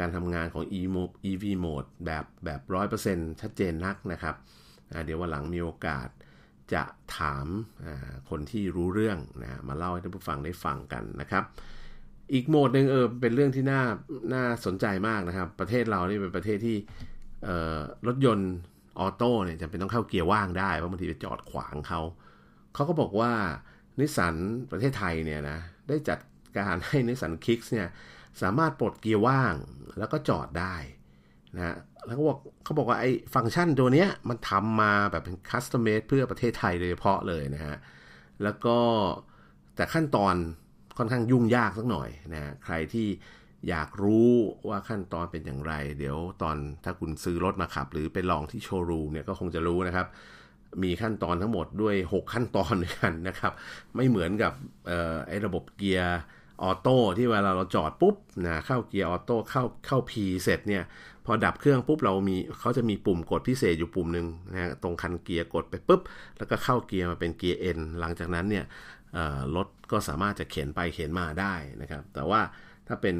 [0.00, 0.64] การทำงานของ
[1.30, 2.60] EV Mode แบบแบบ
[3.00, 4.34] 100%ชัดเจนนักนะครับ
[5.04, 6.08] เดี๋ยววันหลังมีโอกาส
[6.72, 6.82] จะ
[7.16, 7.46] ถาม
[8.30, 11.44] คนที่รู้เรื่องนะมาเล่าให้ท่านผู้ฟังได้ฟังกันนะครับ
[12.32, 13.82] อีกโหมดหนึ่งเออเป็นเรื่องที่น่า
[14.32, 16.76] น่าสนใจมากนะครับ ประเทศเรานี่เป็นประเทศที่
[18.06, 18.52] รถยนต์
[18.98, 22.00] ออโต้เนี่ยจะเป็นต้องเข้าเกียร์ว่างได้เพราะบางทีไปจอดขวางเขา
[22.74, 23.32] เขาก็บอกว่า
[24.00, 24.34] นิสสัน
[24.70, 26.18] ประเทศไทยเนี่ยนะได้จัด
[26.58, 27.88] การให้นิสสันคิกส์เนี่ย
[28.42, 29.54] สามารถปลดเกียร์ว่าง
[29.98, 30.76] แล้วก็จอดได้
[31.56, 37.76] นะแล้วเขาบอกเขาบอกว่าไอ้ฟังก์ชันตัวเนี้ยมันทำมาแบบเป็น custom made เพื่อประเทศไทยโดยเฉพาะเลยนะฮะ
[38.42, 38.78] แล้วก็
[39.76, 40.34] แต่ขั้นตอน
[40.98, 43.06] ค่อนข้างยุ่งยากสักหน่อยนะใครที่
[43.68, 44.30] อยากรู้
[44.68, 50.06] ว่าขั้นตอนเป็นอย่างไร เดี๋ยวตอนถ้าคุณซื้อรถมาขับ หรือไปลองที่โชว์รูมเนี่ยก็คงจะรู้นะครับ
[50.82, 53.52] มีขั้นตอนทั้งหมดด้วย 6 ขั้นตอนด้วยกันนะครับ
[53.96, 54.52] ไม่เหมือนกับ
[55.28, 56.18] ไอ้ระบบเกียร์
[56.62, 60.12] ออโต้ที่เวลาเราจอดปุ๊บนะเข้าเกียร์ออโต้เข้าเข้า P
[60.42, 60.82] เสร็จเนี่ย
[61.26, 66.00] พอดับเครื่องปุ๊บเรามีเขาจะมีปุ่มกดพิเศษอยู่ปุ่มหนึ่งนะตรงคันเกียร์กดไปปุ๊บ
[66.38, 68.64] แล้วก็เข้าเกียร์มาเป็นเกียร์ N หลังจากนั้นเนี่ย
[69.56, 72.40] รถก็สามารถจะเข็นไปเข็นมาได้นะครับ แต่ว่า
[72.88, 73.16] ถ้าเป็น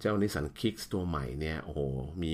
[0.00, 1.80] เจ้านิสสันคิกส์ตัวใหม่เนี่ยโอ้โห
[2.22, 2.30] มี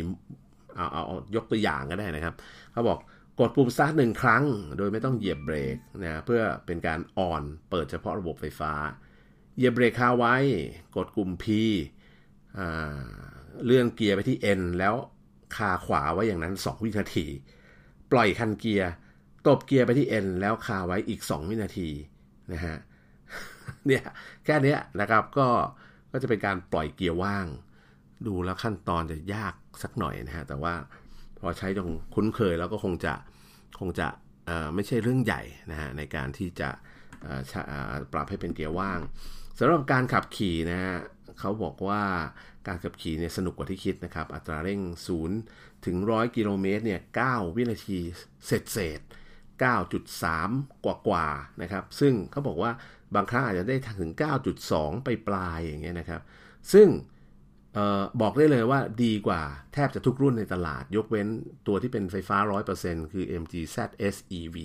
[0.77, 2.35] เอาเอายกตัวอย่างก็ได้นะครับ
[2.73, 2.99] เขาบอก
[3.41, 4.45] กดปุ่มสตาร์ทหนึ่งครั้ง
[4.79, 8.73] โดยไม่ต้องเหยียบเบรกนะเพื่อเป็นการ onเปิดเฉพาะระบบไฟฟ้า
[9.57, 10.35] เยียบเบรกคาไว้
[10.97, 11.45] กดปุ่ม P
[13.65, 14.95] เลื่อนเกียร์ไปที่ N แล้ว
[15.57, 17.27] คาขวาไว้อย่างนั้น 2 วินาที
[18.13, 18.91] ปล่อยคันเกียร์
[19.47, 21.89] ตบเกียร์ไปที่ N แล้วคาไว้อีก 2 วินาที
[22.53, 22.77] นะฮะ
[23.87, 24.03] เนี่ย
[24.45, 25.49] แค่นี้นะครับก็
[26.11, 27.47] ก็จะเป็นการปล่อยเกียร์ว่าง
[28.27, 30.75] ดูแล้วขั้นตอนจะยากสักหน่อยนะฮะแต่ว่า
[31.39, 33.15] พอใช้จนคุ้นเคยแล้วก็คงจะ
[33.79, 34.09] คงจะ
[34.75, 36.69] ไม่ใช่เรื่องใหญ่นะฮะในการที่จะ
[38.13, 39.01] ปรับให้เป็นเกียร์ว่าง
[39.59, 40.97] สำหรับการขับขี่นะฮะ
[41.39, 42.03] เขาบอกว่า
[42.67, 44.81] การขับขี่เนี่ยสนุกกว่าที่คิดนะครับ อัตราเร่ง
[45.35, 47.99] 0 ถึง 100 กิโลเมตรเนี่ย 9 วินาที
[48.47, 49.01] เสร็จเสร็จ
[49.67, 51.27] 9.3 กว่ากว่า
[51.63, 52.71] นะครับ ซึ่งเขาบอกว่า
[53.15, 54.13] บางครั้งอาจจะได้ถึง
[54.59, 56.23] 9.2 ไปปลายอย่างเงี้ยนะครับ
[56.73, 56.89] ซึ่ง
[57.77, 59.43] ออบอกได้เลยว่าดีกว่า
[59.73, 61.29] แทบจะทุกรุ่นในตลาด ยกเว้น
[61.67, 62.37] ตัวที่เป็นไฟฟ้า
[62.77, 64.57] 100%คือ MG ZS EV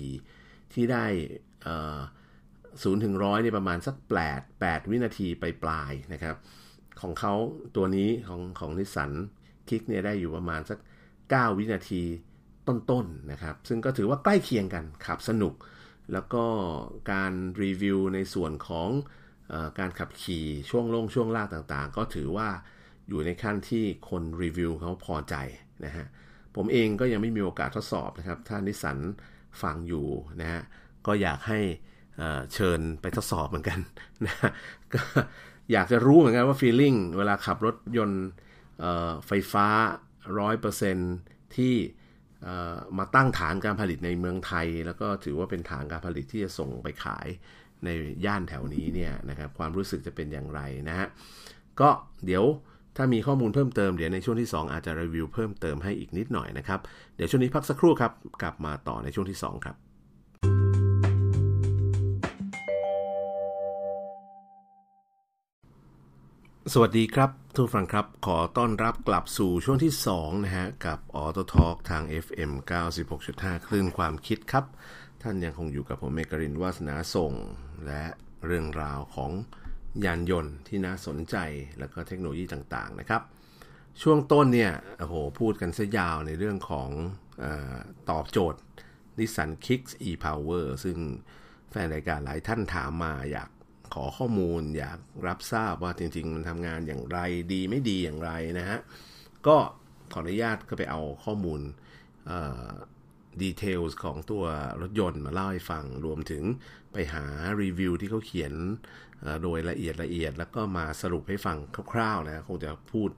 [0.72, 1.04] ที่ได้
[2.82, 6.36] ศูนย์ถึงร้อยเนี่ยประมาณสักแปดแปดวินาทีไปปลายนะครับ
[7.00, 7.34] ของเขา
[7.76, 9.10] ตัวนี้ของของนิสสัน
[9.68, 10.78] คิกเนี่ยได้อยู่ประมาณสัก
[11.18, 12.02] 9 วินาที
[12.68, 15.54] ต้นๆนนะครับ ซึ่งก็ถือว่าใกล้เคียงกันขับสนุก
[16.12, 16.44] แล้วก็
[17.12, 17.32] การ
[17.62, 18.88] รีวิวในส่วนของ
[19.52, 22.48] อการขับขี่ช่วงลงช่วงล่างต่างๆ ก็ถือว่า
[23.08, 25.34] อยู่ในขั้นที่คนรีวิวเขาพอใจ
[25.84, 26.06] นะฮะ
[26.56, 28.98] ผมเองก็ยังไม่มีโอกาสทดสอบนะครับ ถ้านิสสัน
[29.62, 30.06] ฟังอยู่
[30.40, 30.62] นะฮะ
[31.06, 31.60] ก็อยากให้
[32.54, 33.78] เชิญไปทดสอบเหมือนกัน
[34.26, 34.36] นะ
[34.94, 35.02] ก็
[35.72, 38.24] อยากจะรู้เหมือนกันว่าฟีลลิ่งเวลาขับรถยนต์
[39.26, 39.66] ไฟฟ้า
[40.40, 41.74] 100%ที่
[42.98, 47.26] มาตั้งฐานการผลิตในเมืองไทย แล้วก็ถือว่าเป็นฐานการผลิตที่จะส่งไปขาย
[47.84, 47.88] ใน
[48.24, 51.08] ย่านแถวนี้เนี่ยนะครับความรู้สึกจะเป็นอย่างไรนะฮะ
[51.80, 51.90] ก็
[52.26, 52.44] เดี๋ยว
[52.96, 56.80] ถ้ามีข้อมูลเพิ่มเติมเดี๋ยวในช่วงที่ 2 อาจจะรีวิวเพิ่มเติมให้อีกนิดหน่อยนะครับ
[57.16, 59.76] เดี๋ยวช่วงนี้พักสักครู่ครับ กลับมาต่อในช่วงที่ 2 ครับ
[66.70, 72.52] สวัสดีครับทุกฟังครับ ขอต้อนรับกลับสู่ช่วงที่ 2 นะฮะ กับ Auto Talk ทาง FM
[73.08, 74.64] 96.5 คลื่นความคิดครับ
[75.22, 77.32] ท่านยังคงอยู่กับผมเมกรินวาสนาส่ง
[77.86, 78.04] และ
[78.46, 79.30] เรื่องราวของ
[80.04, 81.36] ยานยนต์ที่น่าสนใจ
[81.78, 83.22] แล้วก็เทคโนโลยีต่างๆนะครับ
[84.02, 86.88] ช่วงต้นเนี่ยโอ้โหพูดกันซะยาวในเรื่องของ
[87.42, 87.44] อ
[88.10, 88.60] ตอบโจทย์
[89.18, 90.98] Nissan Kicks e-Power ซึ่ง
[91.70, 93.50] แฟนรายการหลายท่านถามมาอยาก
[93.92, 97.18] ขอข้อมูล อยากรับทราบว่าจริง ๆ มันทำงานอย่างไร
[97.52, 98.78] ดีไม่ดีอย่างไรนะฮะ
[99.46, 99.56] ก็
[100.12, 101.60] ขออนุญาตก็ไปเอาข้อมูล
[103.42, 104.44] ดีเทลของตัว
[104.82, 106.42] รถยนต์มาเล่าให้ฟัง รวมถึง
[106.92, 107.24] ไปหา
[107.62, 108.52] รีวิวที่เขาเขียน
[109.42, 111.56] โดยละเอียดละเอียด แล้วก็มาสรุปให้ฟัง
[111.92, 113.10] คร่าวๆนะคงจะพูด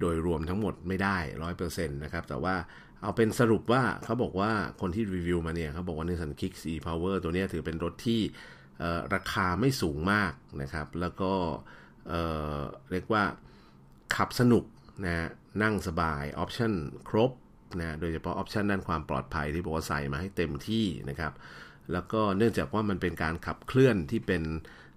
[0.00, 2.54] โดยรวมทั้งหมดไม่ได้ร้อยเปอร์เซ็นต์นะครับ แต่ว่า
[3.02, 8.20] เอาเป็นสรุปว่าเขาบอกว่าคนที่รีวิวมาเนี่ยเขาบอกว่า Nissan Kicks e-Power ตัวนี้ถือเป็นรถที่
[9.14, 10.32] ราคาไม่สูงมาก
[10.62, 11.32] นะครับ แล้วก็
[12.90, 13.24] เรียกว่า
[14.16, 14.64] ขับสนุก
[15.04, 15.28] นะ
[15.62, 16.72] นั่งสบายออปชั่น
[17.08, 17.30] ครบ
[17.80, 21.32] นะโดยเฉพาะออปชันด้านความปลอดภัยที่บอกว่าใส่มาให้เต็มที่นะครับ
[21.92, 24.42] แล้วก็เนื่องจากว่ามันเป็นการขับเคลื่อนที่เป็น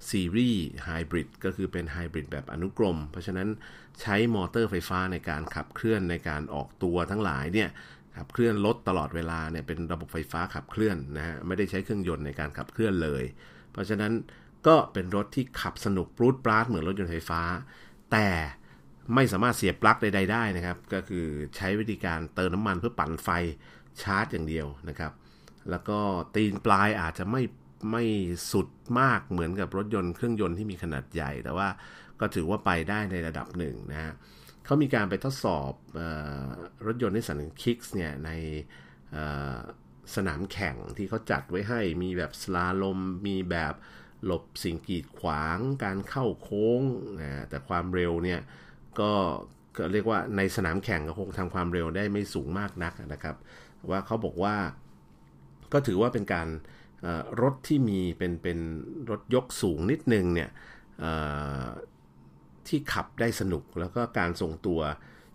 [0.10, 3.48] series hybrid ก็คือเป็นไฮบริดแบบอนุกรม เพราะฉะนั้น
[4.02, 7.70] ใช้มอเตอร์ไฟฟ้าในการขับเคลื่อนในการออกตัวทั้งหลายเนี่ย
[8.18, 13.24] ขับเคลื่อนรถตลอดเวลาเนี่ยเป็นระบบไฟฟ้าขับเคลื่อนนะฮะไม่ได้ใช้เครื่องยนต์ในการขับเคลื่อนเลย
[13.78, 14.13] เพราะฉะนั้น
[14.68, 17.42] ก็เป็นรถที่ขับสนุกปรูดปราดเหมือนรถยนต์ไฟฟ้า
[18.12, 18.28] แต่
[19.16, 23.30] ไม่สามารถเสียบปลั๊กใดๆได้นะครับ ก็คือใช้วิธีการเติมน้ำมันเพื่อปั่นไฟ
[24.02, 25.12] ชาร์จอย่างเดียวนะครับ
[25.70, 26.00] แล้วก็
[26.36, 27.42] ตีนปลายอาจจะไม่
[27.92, 28.04] ไม่
[28.52, 28.68] สุด
[29.00, 31.68] มากเหมือนกับรถยนต์เครื่องยนต์ที่มีขนาดใหญ่ แต่ว่า
[32.20, 34.13] ก็ถือว่าไปได้ในระดับหนึ่งนะฮะ
[34.66, 36.02] เขามีการไปทดสอบอ
[36.86, 38.30] รถยนต์นิสสันคิกส์เนี่ยใน
[40.15, 43.74] สนามแข่งที่เขาจัดไว้ให้มีแบบ slalom มีแบบ
[44.26, 46.82] หลบสิ่งกีดขวางการเข้าโค้ง
[47.22, 48.39] นะแต่ความเร็วเนี่ย
[49.00, 49.12] ก็
[49.91, 53.36] เรียกว่าในสนามแข่งก็คงทำความเร็วได้ไม่สูงมากนักนะครับ
[53.89, 54.56] ว่าเขาบอกว่า
[55.74, 56.48] ก็ถือว่าเป็นการ
[57.41, 58.60] รถที่มีเป็นเป็น
[59.10, 60.50] รถยกสูงนิดนึงเนี่ย
[62.67, 64.80] ที่ขับได้สนุกแล้วก็การทรงตัว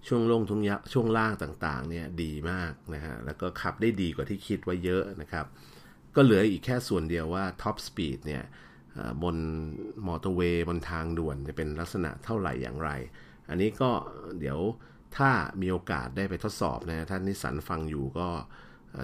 [0.07, 5.47] ช่วงลงทุงยช่วงล่างต่างๆเนี่ยดีมากนะฮะแล้วก็ขับได้ดีกว่าที่คิดไว้เยอะนะครับ
[6.15, 8.43] ก็เหลืออีกแค่ส่วนเดียวว่า top speed เนี่ย
[9.23, 9.37] บน
[10.07, 12.91] มอเตอร์เวย์บนทางด่วนจะเป็นลักษณะเท่าไหร่อย่างไร
[13.49, 13.91] อันนี้ก็
[14.41, 14.59] เดี๋ยว
[15.17, 15.31] ถ้า
[15.63, 18.29] มีโอกาสได้ไปทดสอบนะท่านนิสสันฟังอยู่ก็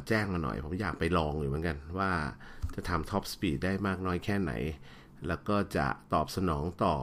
[0.08, 2.10] แจ้งมาหน่อย ผมอยากไปลองอยู่เหมือนกัน ว่า
[2.74, 4.52] จะทำ top speed ได้มากน้อยแค่ไหน
[5.28, 6.96] แล้วก็จะตอบสนองต่อ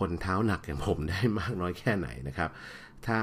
[0.00, 2.50] คนเท้าหนักอย่างผมได้มากน้อยแค่ไหนนะครับ
[3.06, 3.18] ถ้า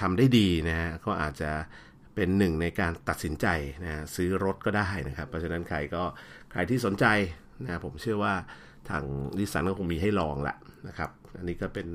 [0.00, 1.50] ทำได้ดีนะฮะก็อาจจะ
[2.14, 3.46] เป็นหนึ่งในการตัดสินใจ
[3.84, 6.02] นะซื้อรถก็ได้นะครับ เพราะฉะนั้นใครก็
[6.52, 7.06] ใครที่สนใจ
[7.64, 8.34] นะผมเชื่อว่า
[8.90, 9.02] ทาง
[9.38, 10.56] ดิสันก็คงมีให้ลองแหละ
[10.88, 11.88] นะครับ อันนี้ก็เป็น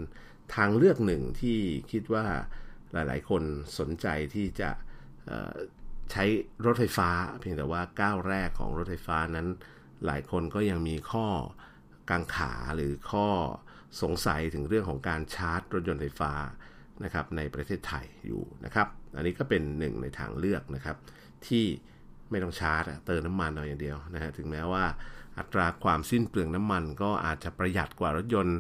[0.56, 1.60] ทางเลือกหนึ่งที่
[1.92, 2.26] คิดว่า
[2.94, 3.44] หลาย ๆ คน
[3.80, 4.70] สนใจที่จะ
[6.12, 6.24] ใช้
[6.66, 9.48] รถไฟฟ้า เพียงแต่ว่าก้าวแรกของรถไฟฟ้านั้น
[10.06, 11.28] หลายคนก็ยังมีข้อ
[12.10, 13.28] กังขาหรือข้อ
[14.02, 16.34] สงสัยถึงเรื่องของการชาร์จรถยนต์ไฟฟ้า
[17.04, 20.98] นะครับในประเทศไทยอยู่นะครับ อันนี้ก็เป็นหนึ่งในทางเลือกนะครับ
[21.48, 21.66] ที่
[22.30, 24.84] ไม่ต้องชาร์จเติมน้ำมันเอาอย่างเดียวนะฮะถึงแม้ว่า
[25.38, 28.60] อัตราความสิ้นเปลืองน้ำมัน ก็อาจจะประหยัดกว่ารถยนต์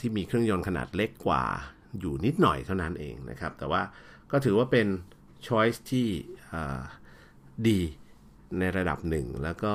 [0.00, 1.44] ที่มีเครื่องยนต์ขนาดเล็กกว่า
[2.00, 3.82] อยู่นิดหน่อยเท่านั้นเองนะครับ แต่ว่า
[4.30, 4.86] ก็ถือว่าเป็น
[5.46, 6.08] choice ที่
[7.68, 7.80] ดี
[8.58, 9.74] ในระดับหนึ่งแล้วก็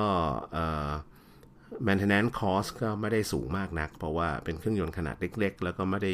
[1.88, 6.14] maintenance cost ก็ไม่ได้สูงมากนัก เพราะว่าเป็นเครื่องยนต์ขนาดเล็ก ๆ แล้วก็ไม่ได้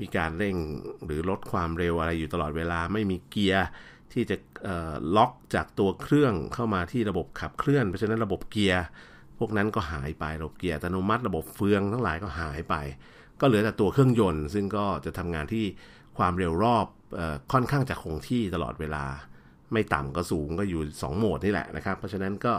[0.00, 0.56] มีการเร่ง
[1.04, 3.66] หรือลดความเร็วอะไรอยู่ตลอดเวลาไม่มีเกียร์
[4.12, 4.36] ที่จะ
[5.16, 8.84] ล็อกจากตัวเครื่องเข้ามาที่ระบบขับเคลื่อน เพราะฉะนั้นระบบเกียร์
[9.38, 12.74] พวกนั้นก็หายไประบบเกียร์อัตโนมัติระบบเฟืองทั้งหลายก็หายไป
[13.40, 15.64] ก็เหลือแต่ตัวเครื่องยนต์ ซึ่งก็จะทำงานที่
[16.18, 16.86] ความเร็วรอบ
[17.18, 17.20] อ
[17.52, 19.04] ค่อนข้างจะคงที่ตลอดเวลา
[19.72, 22.52] ไม่ต่ำก็สูงก็อยู่ 2 โหมดนี่แหละนะครับ เพราะฉะนั้นก็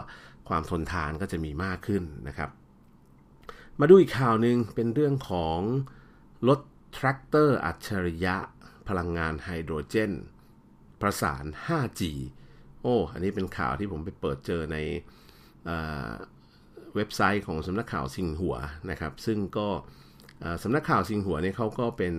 [0.48, 2.50] ความทนทานก็จะมีมากขึ้นนะครับ
[3.80, 5.58] มาดูอีกข่าวหนึ่งเป็นเรื่องของ
[6.48, 6.60] รถ
[6.94, 8.36] แทรกเตอร์อัจฉริยะ
[8.88, 10.12] พลังงานไฮโดรเจน
[11.00, 12.02] ประสาน 5G
[12.82, 14.76] โอ้ อันนี้เป็นข่าวที่ผมไปเปิดเจอใน
[16.94, 18.56] เว็บไซต์ของสำนักข่าวซิงหัว
[18.90, 19.68] นะครับ ซึ่งก็
[20.62, 22.14] สำนักข่าวซิงหัวเนี่ยเขาก็เป็น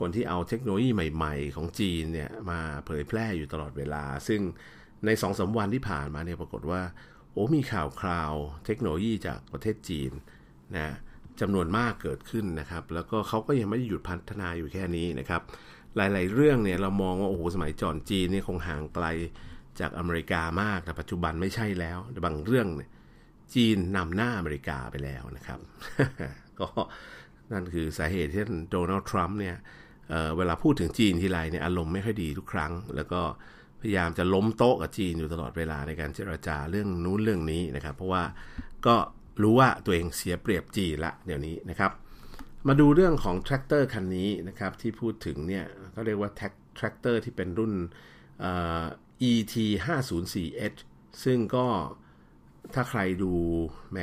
[0.00, 4.40] คนที่เอาเทคโนโลยีใหม่ๆ ของจีนเนี่ยมาเผยแพร่อยู่ตลอดเวลา ซึ่ง
[5.06, 6.80] ในสองสาวันที่ผ่านมาเนี่ยปรากฏว่า
[7.38, 8.32] อ้มีข่าวคราว
[8.66, 10.12] เทคโนโลยีจากประเทศจีน
[10.76, 10.94] นะ
[11.40, 15.42] จำนวนมากเกิดขึ้นนะครับ แล้วก็เขาก็ยังไม่ได้หยุดพัฒนาอยู่แค่นี้นะครับ
[15.96, 19.06] หลาย ๆ เรื่องเนี่ยเรามองว่าโอ้โหสมัยจอนจีนเนี่ยคงห่างไกล
[19.80, 22.90] จากอเมริกามากแต่ปัจจุบันไม่ใช่แล้วบางเรื่องเนี่ย
[23.54, 25.58] จีนนำหน้าอเมริกาไปแล้วนะครับ
[26.60, 26.68] ก็
[27.52, 29.56] นั่นคือสาเหตุที่โดนัลด์ทรัมป์เนี่ย
[30.10, 33.22] เวลาพูดถึงจีนทีไรเนี่ยอารมณ์ไม่ค่อยดีทุกครั้ง แล้วก็
[33.80, 38.22] พยายามจะล้มโต๊ะกับจีนอยู่ตลอดเวลาในการเจรจาเรื่องนู้นเรื่องนี้นะครับ เพราะว่า
[38.86, 38.96] ก็
[39.42, 41.90] รู้ว่าตัวเองเสียเปรียบจีนละเดี๋ยวนี้นะครับ
[42.68, 45.64] มาดูเรื่องของแทรกเตอร์คันนี้นะครับที่พูดถึงเนี่ย
[45.94, 46.30] ก็เรียกว่า
[46.76, 47.72] แทรกเตอร์ที่เป็นรุ่น
[49.30, 49.54] ET
[49.86, 50.78] 504H
[51.24, 51.66] ซึ่งก็
[52.74, 53.32] ถ้าใครดู
[53.92, 53.98] แหม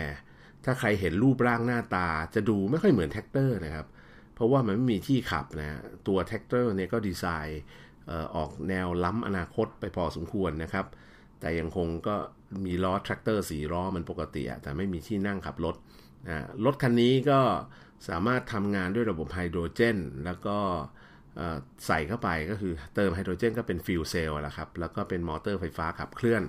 [0.66, 3.88] ถ้าใครเห็นรูปร่างหน้าตาจะดูไม่ค่อยเหมือนแทรกเตอร์นะครับ
[4.36, 7.62] เพราะว่ามันไม่มีที่ขับนะตัวแทรกเตอร์เนี่ยก็ดีไซน์
[8.36, 10.86] ออกแนวล้ำอนาคตไปพอสมควรนะครับ
[11.40, 12.16] แต่ยังคงก็
[12.66, 15.76] มีล้อแทรกเตอร์สี่ล้อมันปกติแต่ไม่มีที่นั่งขับรถ
[16.66, 17.40] รถคันนี้ก็
[18.10, 20.58] สามารถทำงานด้วยระบบไฮโดรเจน แล้วก็
[21.88, 26.44] ใส่เข้าไปก็คือเติมไฮโดรเจนก็เป็น fuel cell ละครับ แล้วก็เป็นมอเตอร์ไฟฟ้าขับเคลื่อน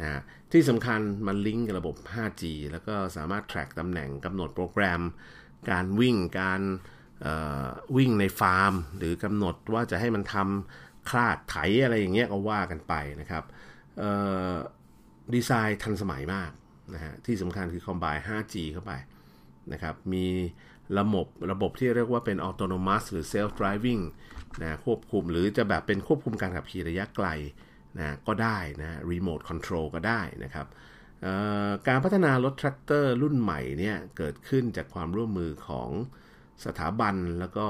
[0.00, 0.20] นะ
[0.52, 5.00] ที่สำคัญมันลิงก์กับระบบ 5G แล้วก็สามารถ track ตำแหน่งกำหนดโปรแกรม
[5.70, 6.62] การวิ่งการ
[7.96, 13.44] วิ่งในฟาร์ม หรือกำหนดว่าจะให้มันทำ คลาดไถอะไรอย่างเงี้ยก็ว่ากันไปนะครับ
[15.34, 16.50] ดีไซน์ทันสมัยมาก
[16.94, 18.92] นะฮะที่สำคัญคือคอมไบ 5G เข้าไป
[19.72, 20.26] นะครับมี
[20.98, 24.02] ระบบระบบที่เรียกว่าเป็น autonomous หรือ self driving
[24.62, 27.28] นะควบคุมหรือจะแบบเป็นควบคุมการขับขี่ระยะไกล
[27.98, 30.66] นะก็ได้นะ remote control ก็ได้นะครับ
[31.88, 35.88] การพัฒนารถแทรกเตอร์รุ่นใหม่เนี่ยเกิดขึ้นจากความร่วมมือของ
[36.66, 37.66] สถาบันแล้วก็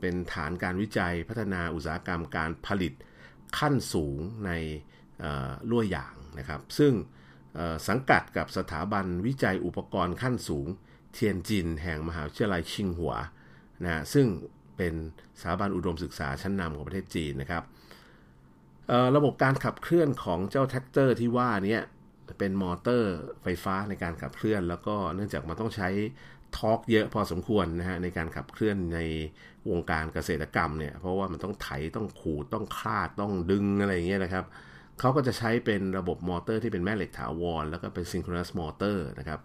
[0.00, 2.92] เป็นฐานการวิจัยพัฒนาอุตสาหกรรมการผลิต
[3.58, 4.50] ขั้นสูงใน
[5.70, 6.92] ลั่วหยางนะครับ ซึ่ง
[7.88, 10.66] สังกัดกับสถาบันวิจัยอุปกรณ์ขั้นสูง
[11.12, 13.14] เทียนจินแห่งมหาวิทยาลัยชิงหัว
[13.84, 14.26] นะซึ่ง
[14.76, 14.94] เป็น
[15.40, 17.62] สถาบันอุดมศึกษาชั้นนำของประเทศจีนนะครับ
[19.16, 21.78] ระบบการขับเคลื่อนของเจ้าแทรกเตอร์ที่ว่านี้
[22.38, 25.88] เป็นมอเตอร์ไฟฟ้าในการขับเคลื่อน แล้วก็เนื่องจากมันต้องใช้
[26.56, 29.00] torque เยอะพอสมควรนะฮะในการขับเคลื่อนใน
[29.70, 34.44] วงการเกษตรกรรมเนี่ยเพราะว่ามันต้องไถต้องขูดต้องคราดต้องดึงอะไรอย่างเงี้ยนะครับ
[35.00, 39.40] เขาก็จะใช้เป็นระบบมอเตอร์ที่เป็นแม่เหล็กถาวร แล้วก็เป็น synchronous motor นะครับ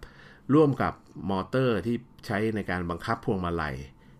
[0.54, 0.94] ร่วมกับ
[1.30, 3.76] มอเตอร์ที่ใช้ในการบังคับพวงมาลัย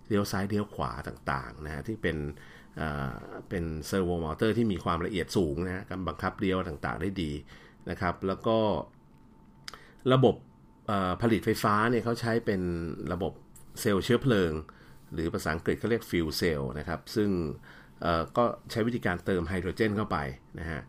[0.09, 2.17] เลี้ยวซ้ายเลี้ยวขวาต่างๆนะฮะที่เป็น
[3.49, 7.31] เป็น servo motor ที่มีความละเอียดสูงนะการบังคับเลี้ยวต่างๆได้ดี
[7.91, 8.59] นะครับ แล้วก็
[10.13, 10.35] ระบบ
[11.23, 12.61] ผลิตไฟฟ้าเนี่ยเขาใช้เป็น
[13.13, 13.33] ระบบ
[13.81, 14.53] เซลล์เชื้อเพลิง
[15.13, 17.31] หรือภาษาอังกฤษเขาเรียก fuel cell นะครับ ซึ่ง
[18.37, 20.19] ก็ใช้วิธีการเติมไฮโดรเจนเข้าไป
[20.61, 20.81] นะฮะ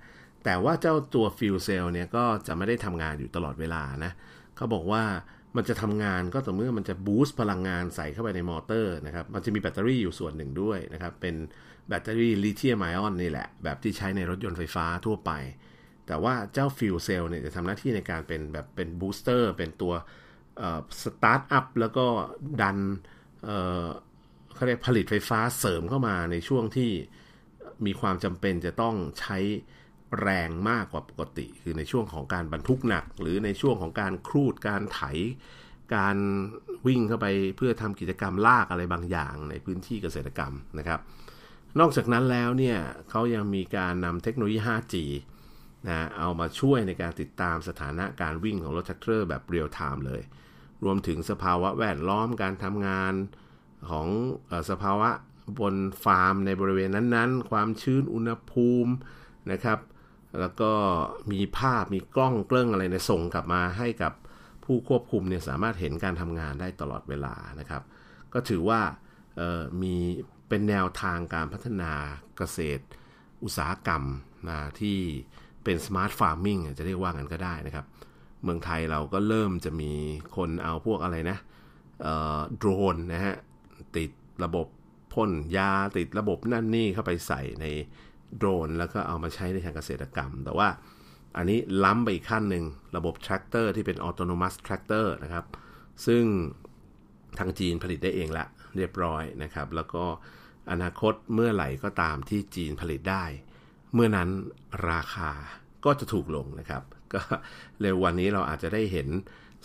[0.43, 4.11] แต่ว่าเจ้าตัว fuel cell เนี่ยก็จะไม่ได้ทำงานอยู่ตลอดเวลานะ
[4.55, 5.03] เขาบอกว่า
[5.55, 11.35] มันจะทำงานก็ต่อเมื่อมันจะ boost พลังงานใส่เข้าไปในมอเตอร์นะครับ มันจะมีแบตเตอรี่อยู่ส่วนหนึ่งด้วยนะครับ เป็น
[11.87, 15.31] แบตเตอรี่ลิเธียมไอออนนี่แหละ แบบที่ใช้ในรถยนต์ไฟฟ้าทั่วไป
[16.07, 19.93] แต่ว่าเจ้า fuel cell เนี่ยจะทำหน้าที่ในการเป็นแบบเป็น booster เป็นตัว
[21.03, 22.05] start up แล้วก็
[22.61, 22.77] ดัน
[24.53, 26.91] เขาเรียกผลิตไฟฟ้าเสริมเข้ามาในช่วงที่
[27.85, 29.37] มีความจำเป็นจะต้องใช้
[30.21, 35.01] แรงมากกว่าปกติ คือในช่วงของการบรรทุกหนัก หรือในช่วงของการครูดการไถ
[35.95, 36.17] การ
[36.87, 40.99] วิ่งเข้าไปเพื่อทำกิจกรรมลากอะไรบางอย่างในพื้นที่เกษตรกรรมนะครับ
[41.79, 42.77] นอกจากนั้นแล้วเนี่ย
[43.09, 44.95] เขายังมีการนำเทคโนโลยี 5G
[45.87, 50.21] นะเอามาช่วยในการติดตามสถานะการวิ่งของรถแทรกเตอร์แบบ real-time เลย
[50.83, 53.13] รวมถึงสภาวะแวดล้อมการทำงาน
[53.89, 54.07] ของ
[54.51, 55.09] อสภาวะ
[55.59, 58.93] บนฟาร์มในบริเวณนั้นๆ ความชื้นอุณหภูมิ
[59.51, 59.79] นะครับ
[60.39, 60.71] แล้วก็
[61.31, 64.13] มีภาพมีกล้องเกล้องอะไรในส่งกลับมาให้กับ
[64.65, 67.83] ผู้ควบคุมเนี่ยสามารถเห็นการทำงานได้ตลอดเวลานะครับ
[68.33, 68.81] ก็ถือว่า
[69.81, 69.95] มี
[70.49, 71.91] เป็นแนวทางการพัฒนา
[72.37, 72.83] เกษตร
[73.43, 74.03] อุตสาหกรรม
[74.49, 74.99] นะที่
[75.63, 77.85] เป็น smart farming จะเรียกว่ากันก็ได้นะครับ
[78.43, 79.91] เมืองไทยเราก็เริ่มจะมี
[80.35, 81.37] คนเอาพวกอะไรนะ
[82.57, 83.35] โดรนนะฮะ
[83.97, 84.11] ติด
[84.43, 84.67] ระบบ
[85.13, 87.65] พ่นยาติดระบบนั่นนี่เข้าไปใส่ใน
[88.37, 90.67] โดรน แล้วก็เอามาใช้ในทางเกษตรกรรม แต่ว่า
[91.37, 92.65] อันนี้ล้ำไปอีกขั้นหนึ่ง
[92.97, 95.45] ระบบแทรกเตอร์ที่เป็น autonomous tractor นะครับ
[96.05, 96.23] ซึ่ง
[97.39, 98.45] ทางจีนผลิตได้เองละ
[98.75, 100.03] เรียบร้อยนะครับ แล้วก็
[100.71, 103.25] อนาคตเมื่อไหร่ก็ตามที่จีนผลิตได้
[103.93, 104.29] เมื่อนั้น
[104.89, 105.31] ราคา
[105.85, 106.83] ก็จะถูกลงนะครับ
[107.13, 107.21] ก็
[107.81, 109.07] เร็ววันนี้เราอาจจะได้เห็น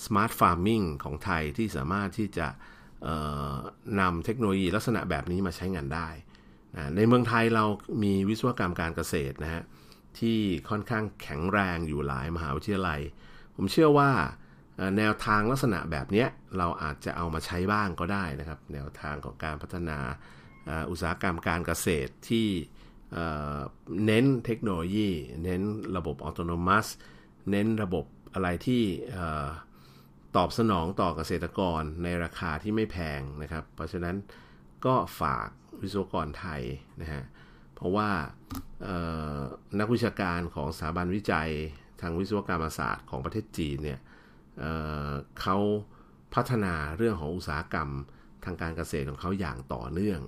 [0.05, 2.49] Smart Farming ของไทยที่สามารถที่จะ
[4.01, 6.09] นำเทคโนโลยีลักษณะแบบนี้มาใช้งานได้
[6.77, 7.65] นะในเมืองไทยเรา
[8.03, 9.63] มีวิศวกรรมการเกษตรนะฮะ
[10.19, 13.01] ที่ค่อนข้างแข็งแรงอยู่หลายมหาวิทยาลัย
[13.57, 14.11] ผมเชื่อว่า
[14.99, 16.27] แนวทางลักษณะแบบนี้
[16.59, 19.99] เราอาจจะเอามาใช้บ้างก็ได้นะครับ แนวทางของการพัฒนา
[20.91, 22.49] อุตสาหกรรมการเกษตรที่
[24.07, 25.11] เน้นเทคโนโลยี
[25.45, 25.63] เน้น
[25.97, 26.91] ระบบอัตโนมัติ
[27.51, 28.05] เน้นระบบ
[28.35, 28.83] อะไรที่
[30.37, 34.17] ตอบสนองต่อเกษตรกรในราคาที่ไม่แพงนะครับ เพราะฉะนั้น
[34.87, 35.49] ก็ฝาก
[35.83, 36.63] วิศวกรไทย
[37.01, 37.23] นะฮะ
[37.75, 38.11] เพราะว่า
[39.81, 41.51] นักวิชาการของสถาบันวิจัย
[42.01, 44.01] ทางวิศวกรรมศาสตร์ของประเทศจีนเนี่ย
[44.59, 45.57] เเขา
[46.35, 47.91] พัฒนาเรื่องของอุตสาหกรรม
[48.45, 50.21] ทางการเกษตรของเขาอย่างต่อเนื่อง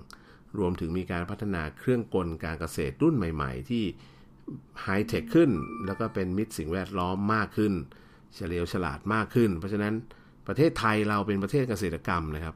[0.59, 3.83] รวมถึงมีการพัฒนาเครื่องกลการเกษตรรุ่นใหม่ ๆ ที่
[4.81, 5.51] ไฮเทคขึ้น
[5.85, 7.73] แล้วก็เป็นมิตรสิ่งแวดล้อมมากขึ้น
[8.35, 9.93] เฉลียวฉลาดมากขึ้น เพราะฉะนั้น
[10.47, 12.55] ประเทศไทยเราเป็นประเทศเกษตรกรรมนะครับ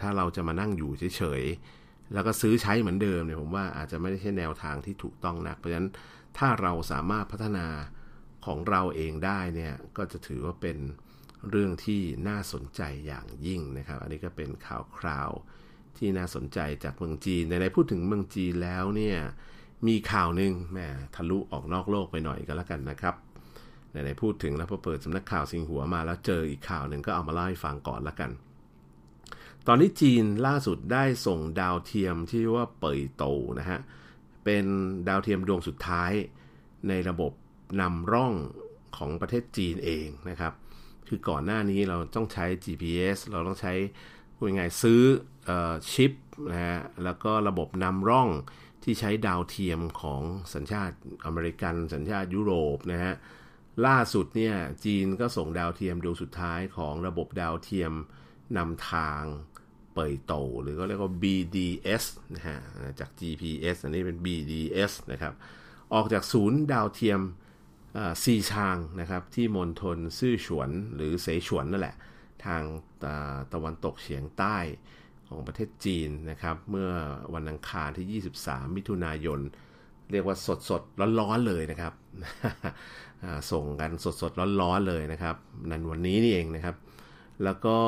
[0.00, 5.90] ถ้าเราจะมานั่งอยู่เฉยๆ แล้วก็ซื้อใช้เหมือนเดิมเนี่ยผมว่าอาจจะไม่ได้ใช่แนวทางที่ถูกต้องนัก เพราะฉะนั้น
[6.38, 7.66] ถ้าเราสามารถพัฒนา
[8.46, 10.78] ของเราเองได้เนี่ยก็จะถือว่าเป็น
[11.50, 15.30] เรื่องที่น่าสนใจอย่างยิ่งนะครับ อันนี้ก็เป็นข่าวคราว
[15.98, 19.18] ที่น่าสนใจจากเมืองจีนในในพูดถึงเมืองจีนแล้วเนี่ย
[19.86, 20.78] มีข่าวหนึ่งแหม
[21.14, 23.14] ทะลุออกนอกโลกไปหน่อยก็แล้วกันนะครับ
[23.92, 28.30] ในในพูดถึงแล้วพอเปิดสำนักข่าวสิงหัวมาแล้วเจออีกข่าวหนึ่งก็เอามาเล่าให้ฟังก่อนแล้วกัน
[29.66, 33.24] ตอนนี้จีนล่าสุดได้ส่งดาวเทียมที่ว่าเปยโต
[33.58, 33.80] นะฮะ
[34.44, 34.64] เป็น
[35.08, 36.12] ดาวเทียมดวงสุดท้าย
[36.88, 37.32] ในระบบ
[37.80, 38.34] นำร่อง
[38.96, 40.52] ของประเทศจีนเองนะครับ
[41.08, 43.72] คือก่อนหน้านี้เราต้องใช้ GPS เราต้องใช้
[44.36, 45.02] พูดง่ายซื้อ
[45.92, 46.12] ชิป
[46.50, 48.28] นะฮะแล้วก็ระบบนำร่อง
[48.82, 50.22] ที่ใช้ดาวเทียมของ
[50.54, 53.14] สัญชาติอเมริกัน สัญชาติยุโรปนะฮะ
[53.86, 57.92] ล่าสุดเนี่ยจีนก็ส่งดาวเทียมดวงสุดท้ายของระบบดาวเทียม
[58.56, 59.22] นำทาง
[59.94, 62.58] เปิดโต หรือก็เรียกว่า BDS นะฮะ
[63.00, 65.34] จาก GPS อันนี้เป็น BDS นะครับ
[65.94, 67.20] ออกจากศูนย์ดาวเทียม
[68.22, 71.96] ซีชางนะครับที่มณฑลซื่อฉวนหรือเสฉวนนั่นแหละ
[72.46, 72.62] ทาง
[73.52, 74.58] ตะวันตกเฉียงใต้
[75.28, 76.90] ของประเทศจีนนะครับ เมื่อ
[77.34, 79.40] วันอังคารที่ 23 มิถุนายน
[80.12, 80.82] เรียกว่าสดสด
[81.20, 81.92] ร้อนๆเลยนะครับ
[83.52, 85.36] ส่งกันสดสดร้อนๆเลยนะครับ
[85.70, 86.76] นันวันนี้นี่เองนะครับ
[87.44, 87.78] แล้วก็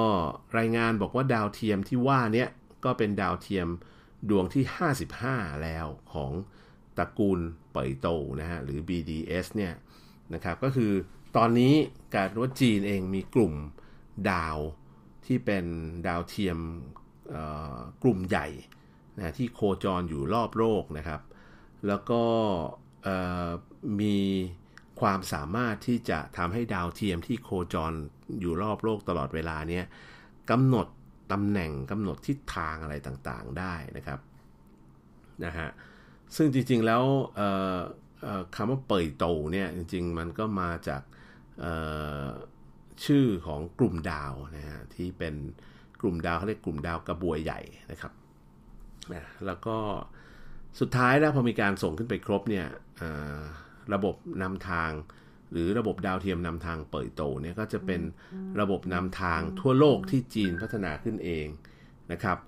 [0.59, 2.47] รายงานบอกว่าดาวเทียมที่ว่านี้
[2.85, 3.69] ก็เป็นดาวเทียม
[4.31, 4.65] ดวงที่
[5.15, 6.33] 55 แล้วของ
[6.97, 7.41] ตระกูล
[7.73, 8.09] เป่ยโต
[8.41, 9.73] นะฮะหรือ BDS เนี่ย
[10.35, 10.93] นะครับก็คือ
[11.37, 11.75] ตอนนี้
[12.15, 13.55] การว่าจีนเองมีกลุ่ม
[14.31, 14.59] ดาว
[15.27, 15.65] ที่เป็น
[16.07, 16.59] ดาวเทียม
[18.03, 18.47] กลุ่มใหญ่
[19.17, 21.21] นะที่โคจรอยู่รอบโลกนะครับ
[21.87, 22.23] แล้วก็
[24.01, 24.17] มี
[25.01, 27.93] ความสามารถที่จะทำให้ดาวเทียมที่โคจร
[28.41, 29.85] อยู่รอบโลกตลอดเวลาเนี้ย
[30.51, 30.87] กำหนด
[31.33, 34.21] ตำแหน่งกำหนดทิศทางอะไรต่างๆได้นะครับ
[35.45, 35.69] นะฮะ
[36.37, 37.05] ซึ่งจริงๆแล้ว
[38.55, 41.03] คำว่าเปิดโตเนี่ยจริงๆมันก็มาจาก
[43.07, 45.35] ชื่อของกลุ่มดาวนะฮะที่เป็น
[46.01, 48.13] กลุ่มดาวเขาเรียกกลุ่มดาวกระบวยใหญ่นะครับ
[49.13, 49.77] นะแล้วก็
[50.81, 52.67] สุดท้ายแล้วพอมีการส่งขึ้นไปครบเนี่ย
[53.95, 54.91] ระบบนำทาง
[55.53, 58.01] หรือระบบดาวเทียมนำทางเปิดโตเนี่ยก็จะเป็น
[58.61, 61.47] ระบบนำทางทั่วโลกที่จีนพัฒนาขึ้นเอง
[62.13, 62.39] นะครับ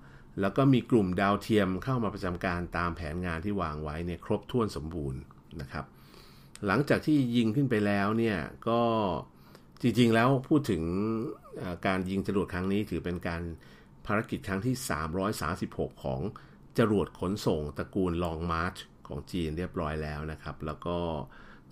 [0.41, 5.21] แล้วก็มีกลุ่มดาวเทียมเข้ามาประจำการตามแผนงานที่วางไว้เนี่ยครบถ้วนสมบูรณ์
[5.61, 5.85] นะครับ
[6.65, 8.37] หลังจากที่ยิงขึ้นไปแล้วเนี่ย
[8.69, 8.81] ก็
[9.81, 10.83] จริงๆแล้วพูดถึง
[11.87, 13.41] การยิงจรวดครั้งนี้ถือเป็นการ
[14.05, 14.75] ภารกิจครั้งที่
[15.39, 16.21] 336 ของ
[16.79, 18.75] จรวดขนส่งตระกูลลองมาร์ช
[19.07, 20.97] ของจีนเรียบร้อยแล้วนะครับ แล้วก็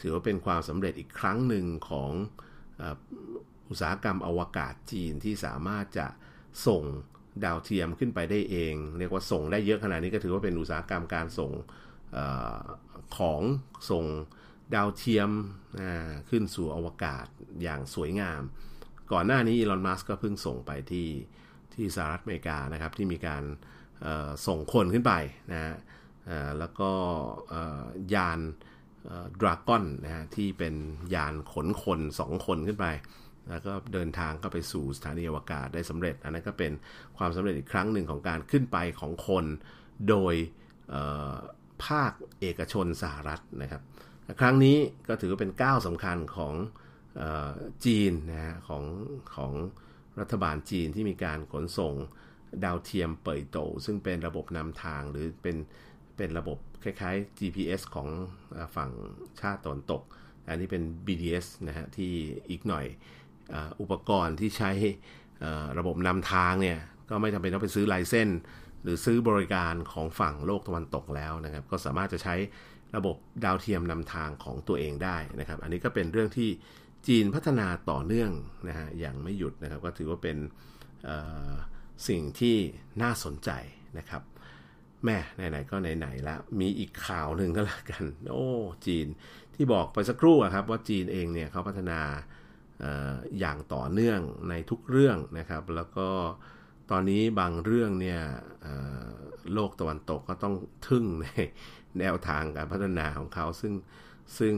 [0.02, 2.12] ถือว่าเป็นความสำเร็จอีกครั้งหนึ่งของ
[3.70, 6.08] อุตสาหกรรมอวกาศจีนที่สามารถจะ
[6.68, 6.84] ส่ง
[7.44, 11.52] ดาวเทียมขึ้นไปได้เอง เรียกว่าส่งได้เยอะขนาดนี้ก็ถือว่าเป็นอุตสาหกรรมการส่ง
[12.18, 12.20] อ
[13.18, 13.42] ของ
[13.90, 14.06] ส่ง
[14.76, 15.30] ดาวเทียม
[16.30, 17.26] ขึ้นสู่อวกาศ
[17.64, 18.42] อย่างสวยงาม
[19.12, 21.10] ก่อนหน้านี้อีลอนมัสก์ก็เพิ่งส่งไปที่
[21.74, 23.44] ที่สหรัฐอเมริกานะครับ ที่มีการ
[24.48, 25.14] ส่งคนขึ้นไป
[25.52, 25.76] นะ
[26.60, 26.92] แล้วก็
[28.14, 28.40] ยาน
[29.40, 30.76] ดราก้อนนะฮะที่เป็น
[31.16, 32.88] ยานขนคนสองคนขึ้นไป
[33.50, 36.72] แล้วก็เดินทางก็ไปสู่สถานีอวกาศได้สำเร็จ อันนั้นก็เป็น
[37.18, 39.46] ความสำเร็จอีกครั้งหนึ่งของการขึ้นไปของคน
[40.10, 40.36] โดย
[41.86, 43.82] ภาคเอกชนสหรัฐนะครับ
[44.40, 44.78] ครั้งนี้
[45.08, 46.54] ก็ถือว่าเป็นก้าวสำคัญของ
[47.22, 47.24] อ
[47.86, 48.84] จีนนะฮะของ
[49.36, 49.52] ของ
[50.20, 51.94] รัฐบาลจีนที่มีการขนส่ง
[52.64, 55.58] ดาวเทียมเปิดโต ซึ่งเป็นระบบนำทางหรือเป็น
[56.18, 58.10] เป็นระบบคล้ายๆ GPS ของ
[58.76, 58.92] ฝั่ง
[59.42, 60.02] ชาติตะวันตก
[60.48, 62.12] อันนี้เป็น BDS นะฮะที่
[62.50, 62.86] อีกหน่อย
[63.82, 64.72] อุปกรณ์ที่ใช้
[65.80, 68.30] ระบบนำทางเนี่ย ก็ไม่จำเป็นต้องไปซื้อไลเซน
[68.84, 72.36] หรือซื้อบริการของฝั่งโลกตะวันตกแล้วนะครับ ก็สามารถจะใช้
[72.96, 73.16] ระบบ
[73.46, 76.50] ดาวเทียมนำทางของตัวเองได้นะครับ อันนี้ก็เป็นเรื่องที่
[77.08, 78.32] จีนพัฒนาต่อเนื่อง
[78.68, 80.38] นะฮะอย่างไม่หยุดนะครับ ก็ถือว่าเป็น
[82.08, 82.58] สิ่งที่
[83.02, 83.50] น่าสนใจ
[83.98, 84.22] นะครับ
[85.06, 88.46] แม่ไหนๆก็ไหนๆแล้วมีอีกข่าวหนึ่งก็แล้วกัน โอ้
[88.88, 89.08] จีน
[89.56, 92.00] ที่บอกไปสักครู่ครับว่าจีนเองเนี่ยเขาพัฒนา
[93.40, 94.20] อย่างต่อเนื่อง
[94.50, 96.10] ในทุกเรื่องนะครับ แล้วก็
[96.92, 98.22] ตอนนี้บางเรื่องเนี่ย
[99.54, 100.56] โลกตะวันตกก็ต้อง
[100.88, 101.28] ทึ่งใน
[102.00, 103.74] แนวทางการพัฒนาของเขา ซึ่ง
[104.38, 104.56] ซึ่ง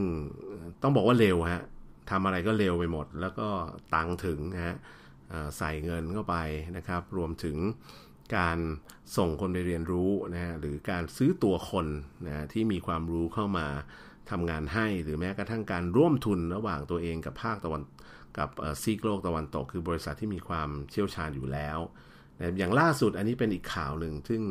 [0.82, 1.62] ต้องบอกว่าเร็วฮะ
[2.10, 3.48] ทำอะไรก็เร็วไปหมด แล้วก็
[3.94, 4.76] ตังถึงนะฮะ
[5.58, 6.36] ใส่เงินเข้าไป
[6.76, 7.56] นะครับ รวมถึง
[8.36, 8.58] การ
[9.16, 11.86] ส่งคนไปเรียนรู้นะฮะหรือการซื้อตัวคน
[12.26, 13.66] นะที่มีความรู้เข้ามา
[14.30, 17.82] ทำงานให้หรือแม้กระทั่งการร่วมทุนระหว่างตัวเองกับภาคตะวัน
[18.38, 18.48] กับ
[18.82, 21.78] ซีกโลกตะวันตก คือบริษัทที่มีความเชี่ยวชาญอยู่แล้ว
[22.38, 24.42] นะอย่างล่าสุดอันนี้เป็นอีกข่าวหนึ่งซึ่ง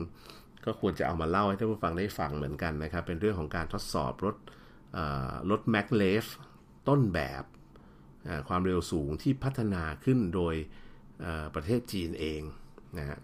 [0.66, 4.36] ก็ควรจะเอามาเล่าให้ท่านผู้ฟังได้ฟังเหมือนกันนะครับ เป็นเรื่องของการทดสอบรถ
[5.50, 6.26] รถแม็กเลฟ
[6.88, 7.44] ต้นแบบ
[8.48, 10.56] ความเร็วสูงที่พัฒนาขึ้นโดย
[11.56, 12.42] ประเทศจีนเอง
[13.00, 13.20] นะฮะ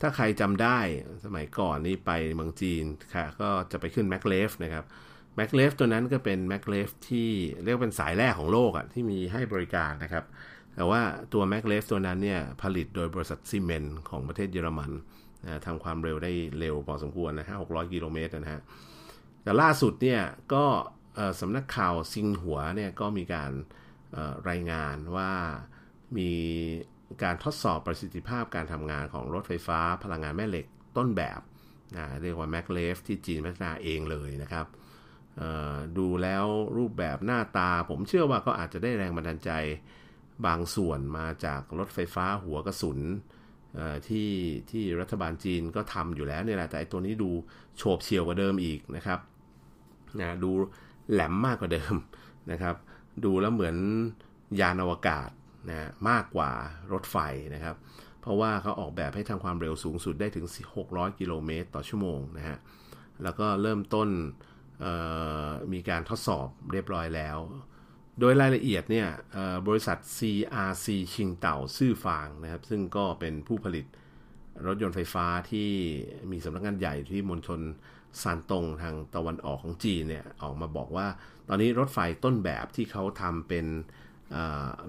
[0.00, 0.78] ถ้าใครจำได้
[1.24, 4.84] สมัยก่อนนี้ไปเมืองจีนค่ะก็จะไปขึ้นแม็กเลฟนะครับ
[5.36, 7.30] แม็กเลฟตัวนั้นก็เป็นแม็กเลฟที่
[7.64, 10.24] เรียกเป็นสายแรกของโลกอะ่ะที่มีให้บริการนะครับ
[10.74, 11.00] แต่ว่า
[11.32, 14.90] ตัวแม็กเลฟตัวนั้นเนี่ยผลิตโดยบริษัทซีเมนต์ของประเทศเยอรมัน
[15.44, 18.62] นะทำความเร็วได้เร็วพอสมควรนะฮะ600กิโลเมตรนะฮะ
[19.42, 20.22] แต่ล่าสุดเนี่ย
[20.54, 20.64] ก็
[21.40, 23.52] สำนักข่าวซิงหัวเนี่ยก็มีการ
[24.50, 25.30] รายงานว่า
[26.18, 26.30] มี
[27.22, 30.66] การทดสอบประสิทธิภาพการทำงานของรถไฟฟ้าพลังงานแม่เหล็ก
[30.96, 31.40] ต้นแบบ
[31.96, 34.66] นะเรียกว่า m a c l e f ที่จีนพัฒนาเองเลยนะครับ
[35.98, 36.46] ดูแล้ว
[36.78, 39.50] รูปแบบหน้าตา ผมเชื่อว่าก็อาจจะได้แรงบันดาลใจ
[40.46, 42.98] บางส่วนมาจากรถไฟฟ้าหัวกระสุน
[44.08, 44.28] ที่
[44.70, 47.30] ที่รัฐบาลจีนก็ทำอยู่แล้วเนี่ยแหละแต่ตัวนี้ดู
[47.76, 49.18] โฉบเฉี่ยวกว่าเดิมอีกนะครับ
[50.20, 50.50] นะดู
[51.12, 51.94] แหลมมากกว่าเดิม
[52.50, 52.74] นะครับ
[53.24, 53.76] ดูแล้วเหมือน
[54.60, 55.30] ยานอวกาศ
[55.68, 56.50] นะมากกว่า
[56.92, 57.16] รถไฟ
[57.54, 57.76] นะครับ
[58.20, 60.46] เพราะว่าเขาออกแบบให้ทำความเร็วสูงสุดได้ถึง
[60.82, 62.58] 600 กิโลเมตรต่อชั่วโมงนะฮะ
[63.22, 64.08] แล้วก็เริ่มต้น
[65.72, 67.38] มีการทดสอบเรียบร้อยแล้ว
[68.20, 69.08] โดยรายละเอียดเนี่ย
[69.68, 73.86] บริษัท CRC ชิงเต่าซื่อฟางนะครับ ซึ่งก็เป็นผู้ผลิต
[74.66, 75.68] รถยนต์ไฟฟ้าที่
[76.30, 77.60] มีสำนักงานใหญ่ที่มณฑล
[78.22, 81.06] ซานตงทางตะวันออกของจีนเนี่ยออกมาบอกว่า
[81.48, 83.66] ตอนนี้รถไฟต้นแบบที่เขาทำเป็น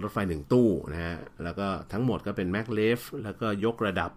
[0.01, 4.11] รถไฟหนึ่งตู้นะฮะแล้วก็ทั้งหมดก็เป็นแม็กเลฟแล้วก็ยกระดับ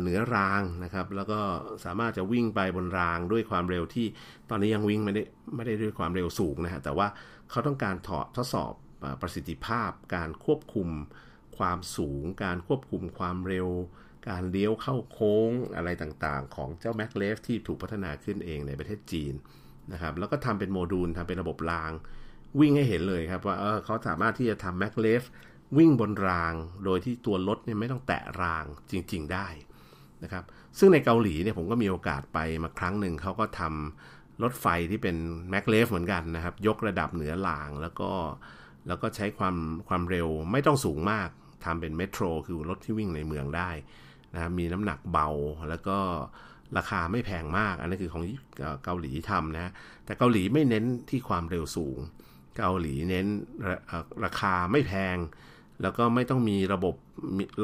[0.00, 1.40] เหนือรางนะครับ แล้วก็
[1.84, 4.06] สามารถจะวิ่งไปบนรางด้วยความเร็วที่
[4.50, 5.22] ตอนนี้ยังวิ่งไม่ได้
[5.54, 7.06] ไม่ได้ด้วยความเร็วสูงนะฮะแต่ว่า
[7.50, 8.72] เขาต้องการถอดทดสอบ
[9.20, 10.88] ประสิทธิภาพ การควบคุม
[11.58, 13.68] ความสูง การควบคุมความเร็ว
[14.28, 19.34] การเลี้ยวเข้าโค้งอะไรต่างๆ ของเจ้าแม็กเลฟที่ถูกพัฒนาขึ้นเองในประเทศจีน
[19.92, 21.92] นะครับแล้วก็ทำเป็นโมดูลทำเป็นระบบราง
[22.60, 25.22] วิ่งให้เห็นเลยครับว่าเเขาสามารถที่จะทำแม็กเลฟ
[25.76, 29.46] วิ่งบนราง โดยที่ตัวรถเนี่ยไม่ต้องแตะรางจริง ๆ ได้
[30.22, 30.44] นะครับ
[30.78, 35.16] ซึ่งในเกาหลีเนี่ยผมก็มีโอกาสไปมาครั้งหนึ่งเขาก็ทำ รถไฟที่เป็น
[35.50, 38.10] แม็กเลฟเหมือนกันนะครับ ยกระดับเหนือรางแล้วก็
[38.88, 39.56] แล้วก็ใช้ความ
[39.88, 41.28] ความเร็วไม่ต้องสูงมาก
[41.64, 43.70] ทำเป็นเมโทรคือรถที่วิ่งในเมืองได้
[44.34, 45.28] นะมีน้ำหนักเบา
[45.68, 45.98] แล้วก็
[46.76, 48.24] ราคาไม่แพงมาก อันนี้คือของ
[48.84, 49.72] เกาหลีทำนะ
[50.04, 51.98] แต่เกาหลีไม่เน้นที่ความเร็วสูง
[52.58, 53.26] เกาหลีเน้น
[54.24, 55.16] ราคาไม่แพง
[55.82, 56.94] แล้วก็ไม่ต้องมีระบบ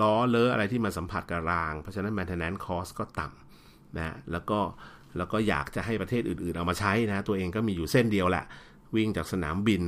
[0.01, 4.59] ล้อเลอะอะไรที่มาสัมผัสกับราง เพราะฉะนั้น maintenance cost ก็ต่ำนะแล้วก็
[5.17, 8.45] แล้วก็อยากจะให้ประเทศอื่นๆ เอามาใช้นะ ตัวเองก็มีอยู่เส้นเดียวแหละ
[8.97, 9.83] วิ่งจากสนามบิน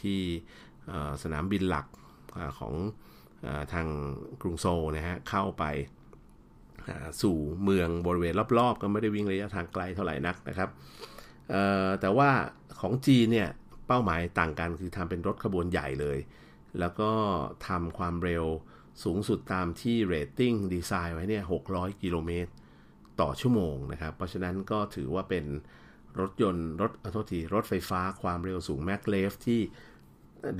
[0.00, 0.20] ที่
[1.22, 1.86] สนามบินหลัก
[2.58, 2.74] ของ
[3.72, 3.86] ทาง
[4.40, 5.64] กรุงโซลนะฮะเข้าไป
[7.22, 10.68] สู่เมืองบริเวณรอบๆ ก็ไม่ได้วิ่งระยะทางไกลเท่าไหร่นักนะครับ
[12.00, 12.30] แต่ว่า
[12.80, 13.48] ของจีนเนี่ย
[13.86, 16.18] เป้าหมายต่างกันคือทำเป็นรถขบวนใหญ่เลย
[16.80, 17.10] แล้วก็
[17.68, 18.44] ทำความเร็ว
[19.04, 22.50] สูงสุดตามที่ rating design ไว้เนี่ย600 กิโลเมตร
[23.20, 25.44] ต่อชั่วโมงนะครับ เพราะฉะนั้นก็ถือว่าเป็น
[26.20, 29.60] รถยนต์รถอโทษทีรถไฟฟ้าความเร็วสูง maglev ที่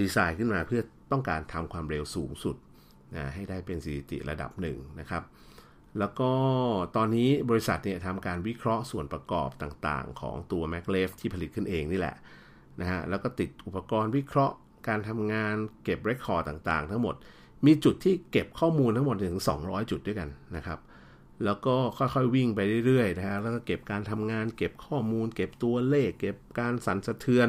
[0.01, 0.83] ดีไซน์ขึ้นมาเพื่อ
[1.13, 2.57] ต้องการทำความเร็วสูงสุด
[3.17, 5.23] นะให้ได้เป็นสถิติระดับหนึ่งนะครับ
[5.99, 6.31] แล้วก็
[6.97, 12.17] ตอนนี้บริษัทเนี่ยทำการวิเคราะห์ส่วนประกอบต่างๆ ของตัว m a c l e f ที่ผลิตขึ้นเองนี่แหละ
[12.81, 14.55] นะฮะแล้วก็ติดอุปกรณ์วิเคราะห์
[14.89, 17.15] การทำงานเก็บเรคคอร์ดต่างๆ ทั้งหมด
[17.67, 20.79] มีจุดที่เก็บข้อมูลทั้งหมดถึง 200 จุดด้วยกันนะครับ
[21.45, 27.49] แล้วก็ค่อยๆวิ่งไปเรื่อยๆนะฮะแล้วก็เก็บการทำงาน เก็บข้อมูล เก็บตัวเลข เก็บการสั่นสะเทือน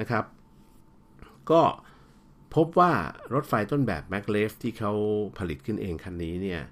[0.00, 0.24] นะครับ
[1.50, 1.62] ก็
[2.54, 2.92] พบว่า
[3.34, 4.92] รถไฟต้นแบบ m a c l e f ที่เขา
[5.38, 6.62] ผลิตขึ้นเองคันนี้เนี่ย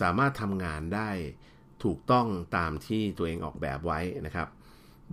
[0.00, 1.10] สามารถทำงานได้
[1.84, 4.48] ถูกต้องตามที่ตัวเองออกแบบไว้นะครับ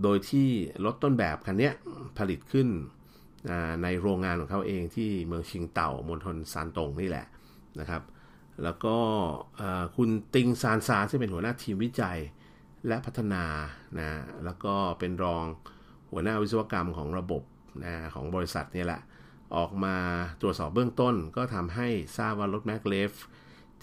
[0.02, 0.48] โดยที่
[0.84, 1.70] รถต้นแบบคันนี้
[2.18, 2.68] ผลิตขึ้น
[3.82, 7.26] ในโรงงานของเขาเองที่เมืองชิงเต่ามณฑลซานตงนี่แหละ
[7.80, 8.02] นะครับ
[8.62, 8.96] แล้วก็
[9.96, 12.18] คุณติงซานซานที่เป็นหัวหน้าทีมวิจัย
[12.88, 13.44] และพัฒนา
[13.98, 14.10] นะ
[14.44, 15.44] แล้วก็เป็นรอง
[16.10, 17.42] หัวหน้าวิศวกรรมของระบบ
[17.84, 19.00] นะของบริษัทนี่แหละ
[19.56, 19.96] ออกมา
[20.40, 21.88] ตรวจสอบเบื้องต้น ก็ทำให้
[22.18, 23.12] ทราบว่ารถแมกเลฟ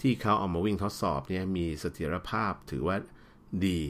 [0.00, 2.96] ที่เขาเอามาวิ่งทดสอบเนี่ยมีเสถียรภาพถือว่า
[3.66, 3.80] ดี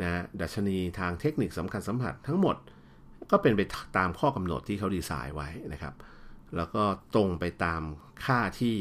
[0.00, 2.56] นะดัชนีทางเทคนิคสำคัญสัมผัสทั้งหมด
[3.30, 3.60] ก็เป็นไป
[3.96, 5.94] ตามข้อกำหนดที่เขาดีไซน์ไว้นะครับ
[6.56, 6.82] แล้วก็
[7.14, 7.82] ตรงไปตาม
[8.24, 8.76] ค่าที่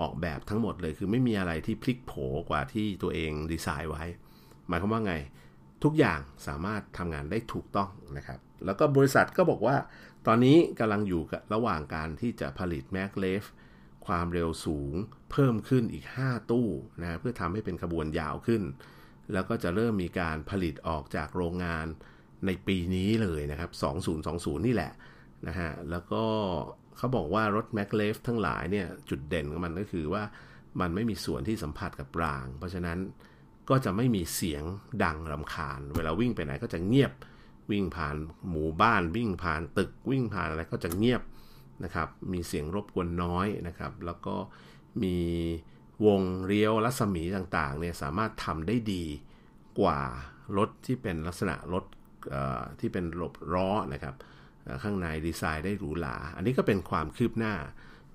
[0.00, 2.12] ออกแบบทั้งหมดเลย คือไม่มีอะไรที่พลิกโผ
[2.50, 4.04] กว่าที่ตัวเองดีไซน์ไว้
[4.68, 5.14] หมายความว่าไง
[5.84, 9.76] ทุกอย่างสามารถทำงานได้ถูกต้องนะครับ แล้วก็บริษัทก็บอกว่า
[10.26, 11.22] ตอนนี้กำลังอยู่
[11.54, 13.44] ระหว่างการที่จะผลิตแมกเลฟ
[14.06, 14.94] ความเร็วสูง
[15.30, 16.68] เพิ่มขึ้นอีก 5 ตู้
[17.00, 18.62] นะเพื่อทำให้เป็นขบวนยาวขึ้น
[19.32, 21.86] แล้วก็จะเริ่มมีการผลิตออกจากโรงงาน
[22.46, 23.70] ในปีนี้เลยนะครับ
[24.18, 24.92] 2020 นี่แหละ
[25.48, 26.24] นะฮะ แล้วก็
[26.98, 30.22] เขาบอกว่ารถ m a c l e f ทั้งหลายเนี่ยจุดเด่นของมันก็คือว่า
[30.80, 32.98] มันไม่มีส่วนที่สัมผัสกับราง เพราะฉะนั้น
[33.70, 34.62] ก็จะไม่มีเสียง
[35.04, 37.12] ดังรำคาญ เวลาวิ่งไปไหนก็จะเงียบ
[37.70, 38.16] วิ่งผ่าน
[38.50, 41.22] หมู่บ้านวิ่งผ่านตึกวิ่งผ่านอะไรก็จะเงียบ
[41.84, 44.34] นะครับมีเสียงรบกวนน้อยนะครับ แล้วก็
[45.02, 45.16] มี
[46.06, 49.04] วงเลี้ยวรัศมีต่างๆเนี่ยสามารถทำได้ดี
[49.80, 50.00] กว่า
[50.56, 51.84] รถที่เป็นลักษณะรถ
[52.80, 54.14] ที่เป็นรบล้อนะครับ
[54.82, 57.54] ข้างในดีไซน์ได้หรูหรา อันนี้ก็เป็นความคืบหน้า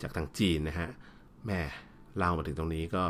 [0.01, 0.89] จากทางจีนนะฮะ
[1.45, 1.59] แม่
[2.17, 3.05] เล่ามาถึงตรงนี้ก็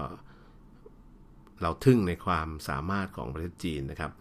[1.61, 4.11] เราทึ่งในความสามารถของประเทศจีนนะครับ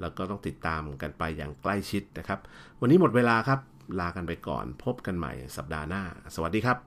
[0.00, 2.38] แล้วก็ต้องติดตามกันไปอย่างใกล้ชิดนะครับ
[2.80, 3.60] วันนี้หมดเวลาครับ
[4.00, 6.02] ลากันไปก่อน พบกันใหม่สัปดาห์หน้า
[6.34, 6.78] สวัสดีครับ